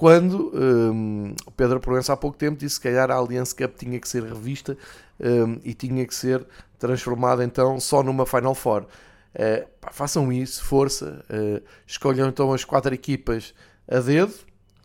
quando 0.00 0.50
um, 0.54 1.34
Pedro 1.54 1.78
Proença 1.78 2.14
há 2.14 2.16
pouco 2.16 2.38
tempo 2.38 2.58
disse 2.58 2.80
que 2.80 2.88
se 2.88 2.94
calhar 2.94 3.10
a 3.10 3.16
Allianz 3.16 3.52
Cup 3.52 3.76
tinha 3.76 4.00
que 4.00 4.08
ser 4.08 4.22
revista 4.22 4.74
um, 5.20 5.60
e 5.62 5.74
tinha 5.74 6.06
que 6.06 6.14
ser 6.14 6.42
transformada 6.78 7.44
então 7.44 7.78
só 7.78 8.02
numa 8.02 8.24
Final 8.24 8.54
Four. 8.54 8.86
Uh, 9.34 9.68
pá, 9.78 9.92
façam 9.92 10.32
isso, 10.32 10.64
força. 10.64 11.22
Uh, 11.28 11.62
escolham 11.86 12.30
então 12.30 12.50
as 12.50 12.64
quatro 12.64 12.94
equipas 12.94 13.52
a 13.86 14.00
dedo, 14.00 14.32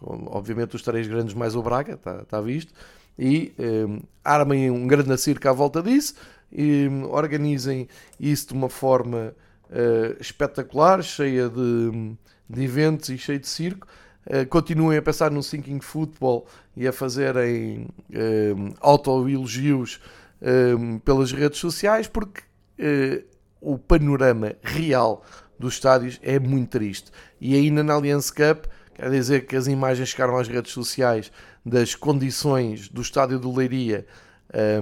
obviamente 0.01 0.75
os 0.75 0.81
três 0.81 1.07
grandes 1.07 1.33
mais 1.33 1.55
o 1.55 1.63
Braga, 1.63 1.93
está 1.93 2.25
tá 2.25 2.41
visto 2.41 2.73
e 3.17 3.53
um, 3.59 4.01
armem 4.23 4.69
um 4.69 4.87
grande 4.87 5.17
circo 5.17 5.47
à 5.47 5.51
volta 5.51 5.81
disso 5.81 6.15
e 6.51 6.87
um, 6.87 7.11
organizem 7.11 7.87
isso 8.19 8.47
de 8.49 8.53
uma 8.53 8.69
forma 8.69 9.33
uh, 9.69 10.21
espetacular, 10.21 11.03
cheia 11.03 11.49
de, 11.49 12.15
de, 12.49 12.63
eventos 12.63 13.09
e 13.09 13.17
cheia 13.17 13.39
de 13.39 13.47
circo. 13.47 13.87
Uh, 14.25 14.45
continuem 14.47 14.97
a 14.97 15.01
pensar 15.01 15.31
no 15.31 15.43
Sinking 15.43 15.81
Football 15.81 16.47
e 16.75 16.87
a 16.87 16.91
fazerem 16.93 17.87
um, 18.09 18.73
autoelogios 18.79 19.99
um, 20.41 20.99
pelas 20.99 21.31
redes 21.31 21.59
sociais, 21.59 22.07
porque 22.07 22.41
uh, 22.79 23.23
o 23.61 23.77
panorama 23.77 24.55
real 24.61 25.23
dos 25.57 25.75
estádios 25.75 26.19
é 26.21 26.39
muito 26.39 26.69
triste. 26.69 27.11
E 27.39 27.55
ainda 27.55 27.83
na 27.83 27.93
Allianz 27.93 28.29
Cup, 28.29 28.65
quer 28.95 29.11
dizer 29.11 29.45
que 29.45 29.55
as 29.55 29.67
imagens 29.67 30.09
chegaram 30.09 30.37
às 30.37 30.47
redes 30.47 30.71
sociais 30.71 31.31
das 31.63 31.93
condições 31.93 32.89
do 32.89 33.01
estádio 33.01 33.37
do 33.37 33.53
Leiria 33.53 34.05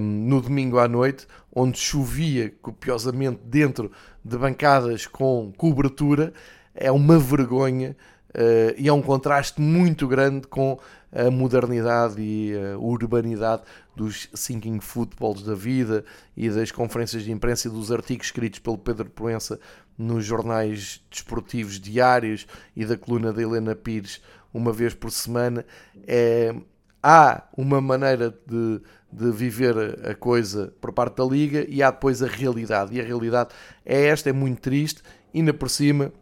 no 0.00 0.40
domingo 0.40 0.78
à 0.78 0.86
noite, 0.86 1.26
onde 1.52 1.78
chovia 1.78 2.52
copiosamente 2.62 3.40
dentro 3.44 3.90
de 4.24 4.38
bancadas 4.38 5.06
com 5.06 5.52
cobertura, 5.56 6.32
é 6.74 6.90
uma 6.92 7.18
vergonha 7.18 7.96
uh, 8.30 8.74
e 8.78 8.88
é 8.88 8.92
um 8.92 9.02
contraste 9.02 9.60
muito 9.60 10.06
grande 10.06 10.46
com 10.46 10.78
a 11.14 11.30
modernidade 11.30 12.20
e 12.20 12.52
a 12.56 12.76
urbanidade 12.76 13.62
dos 13.94 14.28
sinking 14.34 14.80
footballs 14.80 15.42
da 15.42 15.54
vida 15.54 16.04
e 16.36 16.50
das 16.50 16.72
conferências 16.72 17.22
de 17.22 17.30
imprensa 17.30 17.68
e 17.68 17.70
dos 17.70 17.92
artigos 17.92 18.26
escritos 18.26 18.58
pelo 18.58 18.76
Pedro 18.76 19.08
Proença 19.08 19.60
nos 19.96 20.24
jornais 20.24 21.00
desportivos 21.08 21.78
diários 21.78 22.46
e 22.74 22.84
da 22.84 22.96
coluna 22.96 23.32
da 23.32 23.40
Helena 23.40 23.76
Pires 23.76 24.20
uma 24.52 24.72
vez 24.72 24.92
por 24.92 25.10
semana. 25.10 25.64
É, 26.06 26.54
há 27.02 27.44
uma 27.56 27.80
maneira 27.80 28.36
de, 28.46 28.80
de 29.12 29.30
viver 29.30 29.76
a 30.08 30.14
coisa 30.14 30.72
por 30.80 30.92
parte 30.92 31.16
da 31.16 31.24
Liga 31.24 31.64
e 31.68 31.82
há 31.82 31.90
depois 31.90 32.22
a 32.22 32.26
realidade. 32.26 32.96
E 32.96 33.00
a 33.00 33.04
realidade 33.04 33.50
é 33.84 34.06
esta, 34.06 34.30
é 34.30 34.32
muito 34.32 34.60
triste, 34.60 35.02
ainda 35.34 35.54
por 35.54 35.70
cima, 35.70 36.12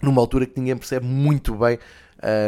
numa 0.00 0.20
altura 0.20 0.46
que 0.46 0.58
ninguém 0.58 0.76
percebe 0.76 1.04
muito 1.04 1.54
bem 1.54 1.78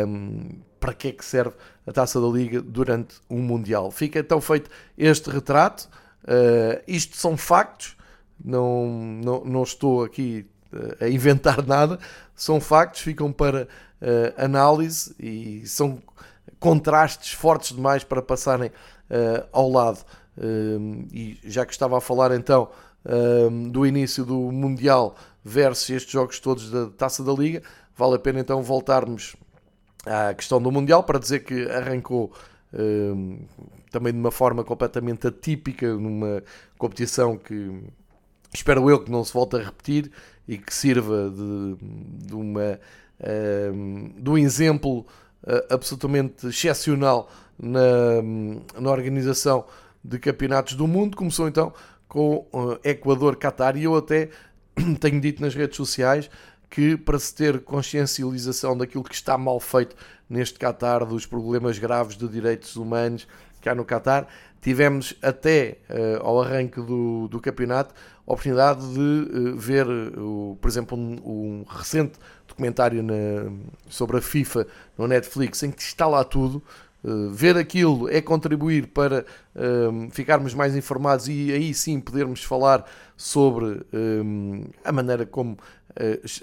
um, 0.06 0.65
para 0.80 0.94
que 0.94 1.08
é 1.08 1.12
que 1.12 1.24
serve 1.24 1.54
a 1.86 1.92
taça 1.92 2.20
da 2.20 2.26
Liga 2.26 2.60
durante 2.60 3.16
um 3.30 3.38
Mundial. 3.38 3.90
Fica 3.90 4.18
então 4.18 4.40
feito 4.40 4.70
este 4.96 5.30
retrato. 5.30 5.88
Uh, 6.24 6.82
isto 6.88 7.16
são 7.16 7.36
factos, 7.36 7.96
não, 8.44 8.86
não, 9.22 9.44
não 9.44 9.62
estou 9.62 10.02
aqui 10.02 10.44
uh, 10.72 11.04
a 11.04 11.08
inventar 11.08 11.64
nada, 11.66 11.98
são 12.34 12.60
factos, 12.60 13.00
ficam 13.00 13.32
para 13.32 13.68
uh, 14.02 14.44
análise 14.44 15.14
e 15.20 15.64
são 15.66 16.02
contrastes 16.58 17.32
fortes 17.32 17.74
demais 17.74 18.02
para 18.02 18.20
passarem 18.22 18.72
ao 19.52 19.70
lado. 19.70 20.04
e 21.12 21.38
já 21.44 21.64
que 21.64 21.72
estava 21.72 21.98
a 21.98 22.00
falar 22.00 22.32
então 22.32 22.70
do 23.70 23.86
início 23.86 24.24
do 24.24 24.50
Mundial 24.50 25.14
versus 25.44 25.90
estes 25.90 26.12
jogos 26.12 26.40
todos 26.40 26.70
da 26.70 26.86
taça 26.86 27.22
da 27.22 27.32
Liga, 27.32 27.62
vale 27.96 28.16
a 28.16 28.18
pena 28.18 28.40
então 28.40 28.62
voltarmos 28.62 29.36
à 30.06 30.32
questão 30.34 30.62
do 30.62 30.70
Mundial 30.70 31.02
para 31.02 31.18
dizer 31.18 31.40
que 31.40 31.68
arrancou 31.68 32.32
um, 32.72 33.40
também 33.90 34.12
de 34.12 34.18
uma 34.18 34.30
forma 34.30 34.64
completamente 34.64 35.26
atípica, 35.26 35.94
numa 35.94 36.42
competição 36.78 37.36
que 37.36 37.82
espero 38.52 38.88
eu 38.90 39.02
que 39.02 39.10
não 39.10 39.24
se 39.24 39.32
volte 39.32 39.56
a 39.56 39.60
repetir 39.60 40.10
e 40.46 40.56
que 40.58 40.72
sirva 40.72 41.30
de, 41.30 41.76
de, 42.26 42.34
uma, 42.34 42.78
um, 43.72 44.10
de 44.16 44.30
um 44.30 44.38
exemplo 44.38 45.00
uh, 45.44 45.74
absolutamente 45.74 46.46
excepcional 46.46 47.30
na, 47.58 48.22
na 48.78 48.90
organização 48.90 49.64
de 50.04 50.18
campeonatos 50.18 50.74
do 50.74 50.86
mundo. 50.86 51.16
Começou 51.16 51.48
então 51.48 51.72
com 52.08 52.46
uh, 52.52 52.78
Equador-Qatar 52.84 53.76
e 53.76 53.84
eu 53.84 53.96
até 53.96 54.30
tenho 55.00 55.20
dito 55.20 55.42
nas 55.42 55.54
redes 55.54 55.76
sociais 55.76 56.30
que 56.68 56.96
para 56.96 57.18
se 57.18 57.34
ter 57.34 57.60
consciencialização 57.60 58.76
daquilo 58.76 59.04
que 59.04 59.14
está 59.14 59.38
mal 59.38 59.60
feito 59.60 59.96
neste 60.28 60.58
Qatar, 60.58 61.06
dos 61.06 61.24
problemas 61.24 61.78
graves 61.78 62.16
de 62.16 62.28
direitos 62.28 62.76
humanos 62.76 63.26
há 63.68 63.74
no 63.74 63.84
Qatar, 63.84 64.26
tivemos 64.60 65.14
até 65.22 65.78
uh, 65.88 66.26
ao 66.26 66.42
arranque 66.42 66.80
do, 66.80 67.28
do 67.28 67.40
campeonato 67.40 67.94
a 68.26 68.32
oportunidade 68.32 68.80
de 68.92 69.00
uh, 69.00 69.56
ver, 69.56 69.86
uh, 69.86 70.56
por 70.60 70.68
exemplo, 70.68 70.98
um, 70.98 71.16
um 71.24 71.64
recente 71.68 72.18
documentário 72.48 73.02
na, 73.02 73.52
sobre 73.88 74.18
a 74.18 74.20
FIFA 74.20 74.66
no 74.96 75.06
Netflix 75.06 75.62
em 75.62 75.70
que 75.70 75.82
está 75.82 76.06
lá 76.06 76.24
tudo. 76.24 76.62
ver 77.32 77.56
aquilo 77.56 78.08
é 78.08 78.20
contribuir 78.20 78.88
para 78.88 79.24
ficarmos 80.10 80.54
mais 80.54 80.74
informados 80.74 81.28
e 81.28 81.52
aí 81.52 81.72
sim 81.72 82.00
podermos 82.00 82.42
falar 82.42 82.84
sobre 83.16 83.86
a 84.84 84.90
maneira 84.90 85.26
como 85.26 85.56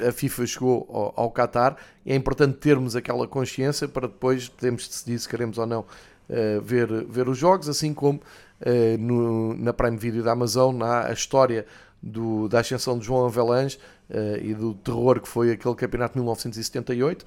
a 0.07 0.11
FIFA 0.11 0.45
chegou 0.45 1.13
ao, 1.15 1.31
Qatar. 1.31 1.77
É 2.05 2.15
importante 2.15 2.57
termos 2.57 2.95
aquela 2.95 3.27
consciência 3.27 3.87
para 3.87 4.07
depois 4.07 4.49
podermos 4.49 4.87
decidir 4.87 5.19
se 5.19 5.29
queremos 5.29 5.57
ou 5.57 5.65
não 5.65 5.81
uh, 5.81 6.61
ver, 6.61 6.87
ver 7.05 7.29
os 7.29 7.37
jogos, 7.37 7.69
assim 7.69 7.93
como 7.93 8.19
uh, 8.19 8.97
no, 8.97 9.53
na 9.55 9.73
Prime 9.73 9.97
Video 9.97 10.23
da 10.23 10.31
Amazon 10.31 10.81
há 10.81 11.07
a 11.07 11.13
história 11.13 11.65
do, 12.01 12.49
da 12.49 12.59
ascensão 12.59 12.97
de 12.97 13.05
João 13.05 13.25
Avelange 13.25 13.77
uh, 14.09 14.37
e 14.41 14.53
do 14.53 14.73
terror 14.73 15.21
que 15.21 15.27
foi 15.27 15.51
aquele 15.51 15.75
campeonato 15.75 16.13
de 16.13 16.19
1978. 16.19 17.25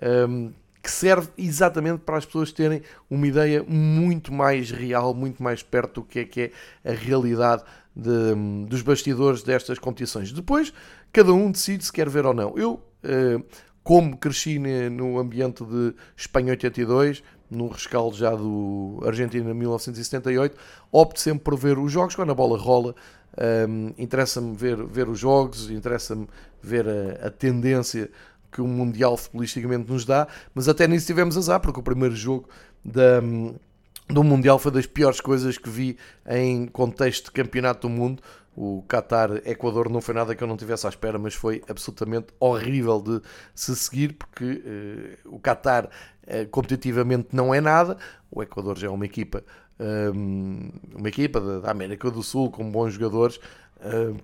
Um, 0.00 0.52
que 0.80 0.90
serve 0.92 1.28
exatamente 1.36 1.98
para 1.98 2.16
as 2.16 2.24
pessoas 2.24 2.52
terem 2.52 2.82
uma 3.10 3.26
ideia 3.26 3.64
muito 3.64 4.32
mais 4.32 4.70
real, 4.70 5.12
muito 5.12 5.42
mais 5.42 5.62
perto 5.62 6.00
do 6.00 6.02
que 6.04 6.20
é 6.20 6.24
que 6.24 6.40
é 6.84 6.92
a 6.92 6.94
realidade 6.94 7.64
de, 7.94 8.66
dos 8.66 8.80
bastidores 8.82 9.42
destas 9.42 9.78
competições. 9.78 10.32
Depois, 10.32 10.72
cada 11.12 11.32
um 11.32 11.50
decide 11.50 11.84
se 11.84 11.92
quer 11.92 12.08
ver 12.08 12.26
ou 12.26 12.34
não. 12.34 12.56
Eu, 12.56 12.80
eh, 13.02 13.40
como 13.82 14.16
cresci 14.18 14.58
no 14.58 15.18
ambiente 15.18 15.64
de 15.64 15.94
Espanha 16.16 16.50
82, 16.50 17.22
no 17.50 17.68
rescaldo 17.68 18.16
já 18.16 18.34
do 18.34 19.00
Argentina 19.04 19.54
1978, 19.54 20.56
opto 20.92 21.20
sempre 21.20 21.44
por 21.44 21.56
ver 21.56 21.78
os 21.78 21.90
jogos 21.90 22.14
quando 22.14 22.30
a 22.30 22.34
bola 22.34 22.58
rola. 22.58 22.94
Um, 23.68 23.94
interessa-me 23.96 24.54
ver, 24.56 24.84
ver 24.84 25.08
os 25.08 25.18
jogos, 25.18 25.70
interessa-me 25.70 26.26
ver 26.60 26.86
a, 26.88 27.28
a, 27.28 27.30
tendência 27.30 28.10
que 28.50 28.60
o 28.60 28.66
Mundial 28.66 29.16
futbolisticamente 29.16 29.90
nos 29.90 30.04
dá, 30.04 30.26
mas 30.54 30.68
até 30.68 30.88
nisso 30.88 31.06
tivemos 31.06 31.36
azar, 31.36 31.60
porque 31.60 31.78
o 31.78 31.82
primeiro 31.82 32.16
jogo 32.16 32.48
da, 32.84 33.20
do 34.08 34.24
Mundial 34.24 34.58
foi 34.58 34.72
das 34.72 34.86
piores 34.86 35.20
coisas 35.20 35.56
que 35.56 35.68
vi 35.68 35.96
em 36.28 36.66
contexto 36.66 37.26
de 37.26 37.32
campeonato 37.32 37.86
do 37.86 37.94
mundo. 37.94 38.22
O 38.60 38.82
Qatar-Equador 38.88 39.88
não 39.88 40.00
foi 40.00 40.12
nada 40.12 40.34
que 40.34 40.42
eu 40.42 40.48
não 40.48 40.56
tivesse 40.56 40.84
à 40.84 40.88
espera, 40.88 41.16
mas 41.16 41.32
foi 41.32 41.62
absolutamente 41.68 42.34
horrível 42.40 43.00
de 43.00 43.22
se 43.54 43.76
seguir, 43.76 44.14
porque 44.14 44.44
uh, 45.24 45.36
o 45.36 45.38
Qatar 45.38 45.84
uh, 45.84 46.48
competitivamente 46.50 47.28
não 47.32 47.54
é 47.54 47.60
nada. 47.60 47.96
O 48.28 48.42
Equador 48.42 48.76
já 48.76 48.88
é 48.88 48.90
uma 48.90 49.06
equipa, 49.06 49.44
um, 49.78 50.70
uma 50.92 51.08
equipa 51.08 51.40
da, 51.40 51.70
América 51.70 52.10
do 52.10 52.20
Sul 52.20 52.50
com 52.50 52.68
bons 52.68 52.94
jogadores, 52.94 53.38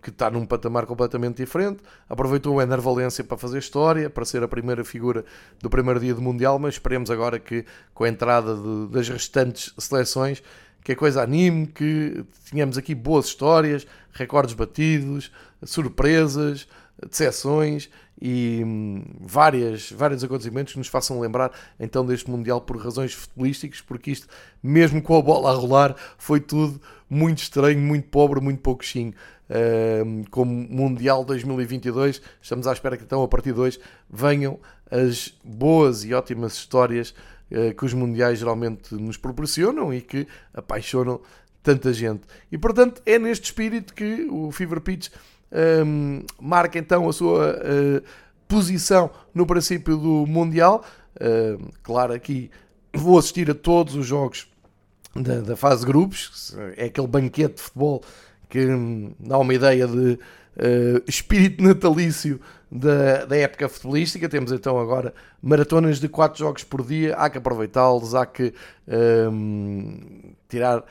que 0.03 0.11
está 0.11 0.29
num 0.29 0.45
patamar 0.45 0.85
completamente 0.85 1.37
diferente. 1.37 1.81
Aproveitou 2.09 2.57
o 2.57 2.61
Ener 2.61 2.81
Valência 2.81 3.23
para 3.23 3.37
fazer 3.37 3.59
história, 3.59 4.11
para 4.11 4.25
ser 4.25 4.43
a 4.43 4.49
primeira 4.49 4.85
figura 4.85 5.25
do 5.63 5.71
primeiro 5.71 6.01
dia 6.01 6.13
do 6.13 6.21
Mundial, 6.21 6.59
mas 6.59 6.75
esperemos 6.75 7.09
agora 7.09 7.39
que 7.39 7.65
com 7.95 8.03
a 8.03 8.09
entrada 8.09 8.57
de, 8.57 8.89
das 8.89 9.09
restantes 9.09 9.73
seleções 9.79 10.43
que 10.85 10.93
a 10.93 10.97
coisa 10.97 11.23
anime, 11.23 11.67
que 11.67 12.25
tenhamos 12.51 12.77
aqui 12.77 12.95
boas 12.95 13.25
histórias, 13.25 13.87
recordes 14.13 14.55
batidos, 14.55 15.33
surpresas, 15.65 16.69
decepções 17.09 17.89
e 18.21 18.63
hum, 18.65 19.03
várias, 19.21 19.91
vários 19.91 20.23
acontecimentos 20.23 20.75
que 20.75 20.79
nos 20.79 20.89
façam 20.89 21.19
lembrar 21.19 21.51
então 21.81 22.05
deste 22.05 22.31
Mundial 22.31 22.61
por 22.61 22.77
razões 22.77 23.15
futebolísticas, 23.15 23.81
porque 23.81 24.11
isto, 24.11 24.29
mesmo 24.63 25.03
com 25.03 25.17
a 25.17 25.23
bola 25.23 25.51
a 25.51 25.55
rolar, 25.55 25.97
foi 26.19 26.39
tudo 26.39 26.81
muito 27.09 27.39
estranho, 27.39 27.81
muito 27.81 28.09
pobre, 28.09 28.41
muito 28.41 28.61
pouquinho. 28.61 29.15
Hum, 30.07 30.25
como 30.31 30.53
Mundial 30.53 31.25
2022, 31.25 32.21
estamos 32.43 32.67
à 32.67 32.73
espera 32.73 32.97
que 32.97 33.05
então 33.05 33.23
a 33.23 33.29
partir 33.29 33.53
de 33.53 33.61
hoje 33.61 33.81
venham 34.09 34.59
as 34.91 35.35
boas 35.43 36.05
e 36.05 36.13
ótimas 36.13 36.55
histórias 36.55 37.15
que 37.77 37.85
os 37.85 37.95
mundiais 37.95 38.39
geralmente 38.39 38.95
nos 38.95 39.17
proporcionam 39.17 39.95
e 39.95 40.01
que 40.01 40.27
apaixonam 40.53 41.21
tanta 41.63 41.93
gente. 41.93 42.23
E 42.51 42.59
portanto 42.59 43.01
é 43.07 43.19
neste 43.19 43.45
espírito 43.45 43.95
que 43.95 44.27
o 44.31 44.51
Fever 44.51 44.81
Pitch 44.81 45.09
um, 45.53 45.59
ehm, 45.59 46.27
marca 46.41 46.79
então 46.79 47.09
a 47.09 47.13
sua 47.13 47.55
uh, 47.55 48.03
posição 48.47 49.11
no 49.35 49.47
princípio 49.47 49.97
do 49.97 50.27
Mundial. 50.27 50.85
Uh, 51.17 51.71
claro, 51.83 52.13
aqui 52.13 52.51
vou 52.93 53.19
assistir 53.19 53.51
a 53.51 53.55
todos 53.55 53.95
os 53.95 54.07
jogos 54.07 54.49
da, 55.15 55.41
da 55.41 55.57
fase 55.57 55.81
de 55.81 55.87
grupos, 55.87 56.57
é 56.77 56.87
aquele 56.87 57.07
banquete 57.07 57.57
de 57.57 57.63
futebol 57.63 58.03
que 58.49 58.67
hum, 58.67 59.15
dá 59.19 59.39
uma 59.39 59.55
ideia 59.55 59.87
de 59.87 60.13
uh, 60.13 61.03
espírito 61.07 61.63
natalício 61.63 62.41
da, 62.75 63.25
da 63.25 63.37
época 63.37 63.69
futebolística. 63.69 64.29
Temos 64.29 64.51
então 64.51 64.79
agora 64.79 65.15
maratonas 65.41 66.01
de 66.01 66.09
4 66.09 66.37
jogos 66.37 66.65
por 66.65 66.85
dia, 66.85 67.15
há 67.15 67.31
que 67.31 67.39
aproveitá-los, 67.39 68.15
há 68.15 68.27
que 68.27 68.53
um, 69.31 70.35
tirar 70.49 70.83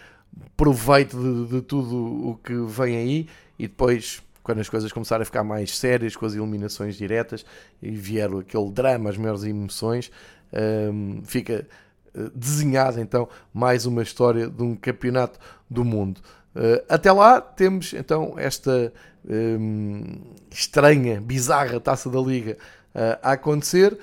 proveito 0.55 1.17
de, 1.17 1.55
de, 1.55 1.61
tudo 1.61 2.29
o 2.29 2.39
que 2.41 2.53
vem 2.53 2.95
aí 2.95 3.27
e 3.59 3.67
depois. 3.67 4.23
Quando 4.41 4.59
as 4.59 4.67
coisas 4.67 4.91
começarem 4.91 5.21
a 5.21 5.25
ficar 5.25 5.41
mais 5.41 5.77
sérias, 5.77 6.17
com 6.17 6.25
as 6.25 6.33
eliminações 6.33 6.97
diretas 6.97 7.45
e 7.81 7.91
vier 7.91 8.29
aquele 8.29 8.69
drama, 8.71 9.09
as 9.09 9.17
maiores 9.17 9.43
emoções, 9.43 10.11
um, 10.91 11.21
fica 11.23 11.65
eh, 12.13 12.29
desenhada 12.35 12.99
então 12.99 13.29
mais 13.53 13.85
uma 13.85 14.03
história 14.03 14.49
de 14.49 14.61
um 14.61 14.75
campeonato 14.75 15.39
do 15.69 15.85
mundo. 15.85 16.19
Até 16.87 17.11
lá 17.11 17.41
temos 17.41 17.93
então 17.93 18.35
esta 18.37 18.93
um, 19.27 20.21
estranha, 20.51 21.19
bizarra 21.19 21.79
taça 21.79 22.09
da 22.09 22.19
Liga 22.19 22.57
a 23.21 23.31
acontecer 23.31 23.97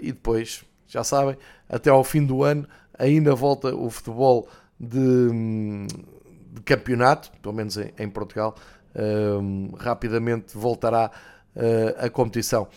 e 0.00 0.12
depois, 0.12 0.64
já 0.86 1.04
sabem, 1.04 1.36
até 1.68 1.90
ao 1.90 2.02
fim 2.02 2.24
do 2.24 2.42
ano 2.42 2.66
ainda 2.98 3.34
volta 3.34 3.74
o 3.74 3.90
futebol 3.90 4.48
de, 4.78 5.28
de 6.52 6.62
campeonato, 6.62 7.30
pelo 7.42 7.54
menos 7.54 7.76
em, 7.76 7.92
em 7.98 8.08
Portugal, 8.08 8.56
um, 8.96 9.72
rapidamente 9.78 10.56
voltará 10.56 11.10
uh, 11.54 12.04
a 12.04 12.10
competição. 12.10 12.68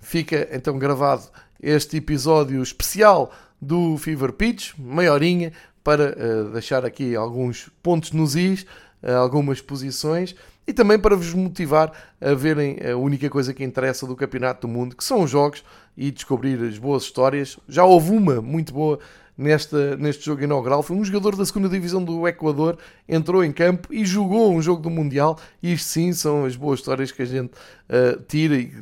Fica 0.00 0.48
então 0.52 0.78
gravado 0.78 1.24
este 1.60 1.96
episódio 1.96 2.62
especial 2.62 3.32
do 3.60 3.96
Fever 3.98 4.32
Pitch, 4.32 4.74
meia 4.78 5.12
horinha, 5.12 5.52
para 5.88 6.14
uh, 6.18 6.50
deixar 6.50 6.84
aqui 6.84 7.16
alguns 7.16 7.70
pontos 7.82 8.12
nos 8.12 8.36
is, 8.36 8.66
uh, 9.02 9.12
algumas 9.12 9.62
posições 9.62 10.36
e 10.66 10.72
também 10.74 10.98
para 10.98 11.16
vos 11.16 11.32
motivar 11.32 11.90
a 12.20 12.34
verem 12.34 12.76
a 12.86 12.94
única 12.94 13.30
coisa 13.30 13.54
que 13.54 13.64
interessa 13.64 14.06
do 14.06 14.14
Campeonato 14.14 14.66
do 14.66 14.70
Mundo, 14.70 14.94
que 14.94 15.02
são 15.02 15.22
os 15.22 15.30
jogos 15.30 15.64
e 15.96 16.10
descobrir 16.10 16.62
as 16.62 16.76
boas 16.76 17.04
histórias. 17.04 17.58
Já 17.66 17.86
houve 17.86 18.10
uma 18.10 18.42
muito 18.42 18.70
boa 18.70 18.98
nesta, 19.34 19.96
neste 19.96 20.26
jogo 20.26 20.42
inaugural. 20.42 20.82
Foi 20.82 20.94
um 20.94 21.02
jogador 21.02 21.34
da 21.34 21.46
segunda 21.46 21.70
divisão 21.70 22.04
do 22.04 22.28
Equador, 22.28 22.76
entrou 23.08 23.42
em 23.42 23.50
campo 23.50 23.88
e 23.90 24.04
jogou 24.04 24.52
um 24.52 24.60
jogo 24.60 24.82
do 24.82 24.90
Mundial. 24.90 25.40
E 25.62 25.72
isto 25.72 25.86
sim 25.86 26.12
são 26.12 26.44
as 26.44 26.54
boas 26.54 26.80
histórias 26.80 27.10
que 27.10 27.22
a 27.22 27.24
gente 27.24 27.52
uh, 27.88 28.22
tira 28.28 28.56
e 28.56 28.74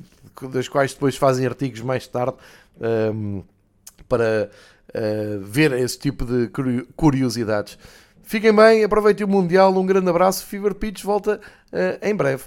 das 0.51 0.67
quais 0.67 0.93
depois 0.93 1.15
fazem 1.15 1.47
artigos 1.47 1.83
mais 1.83 2.05
tarde 2.09 2.35
um, 2.81 2.85
ehm, 2.85 3.45
para 4.09 4.51
uh, 4.97 5.41
ver 5.41 5.73
esse 5.73 5.99
tipo 5.99 6.25
de 6.25 6.51
curiosidades. 6.97 7.79
Fiquem 8.23 8.53
bem, 8.53 8.83
aproveitem 8.83 9.25
o 9.25 9.29
Mundial, 9.29 9.73
um 9.77 9.87
grande 9.87 10.09
abraço. 10.09 10.45
Fever 10.47 10.75
Pitch 10.75 11.03
volta 11.05 11.41
uh, 11.73 11.99
em 12.07 12.15
breve. 12.15 12.45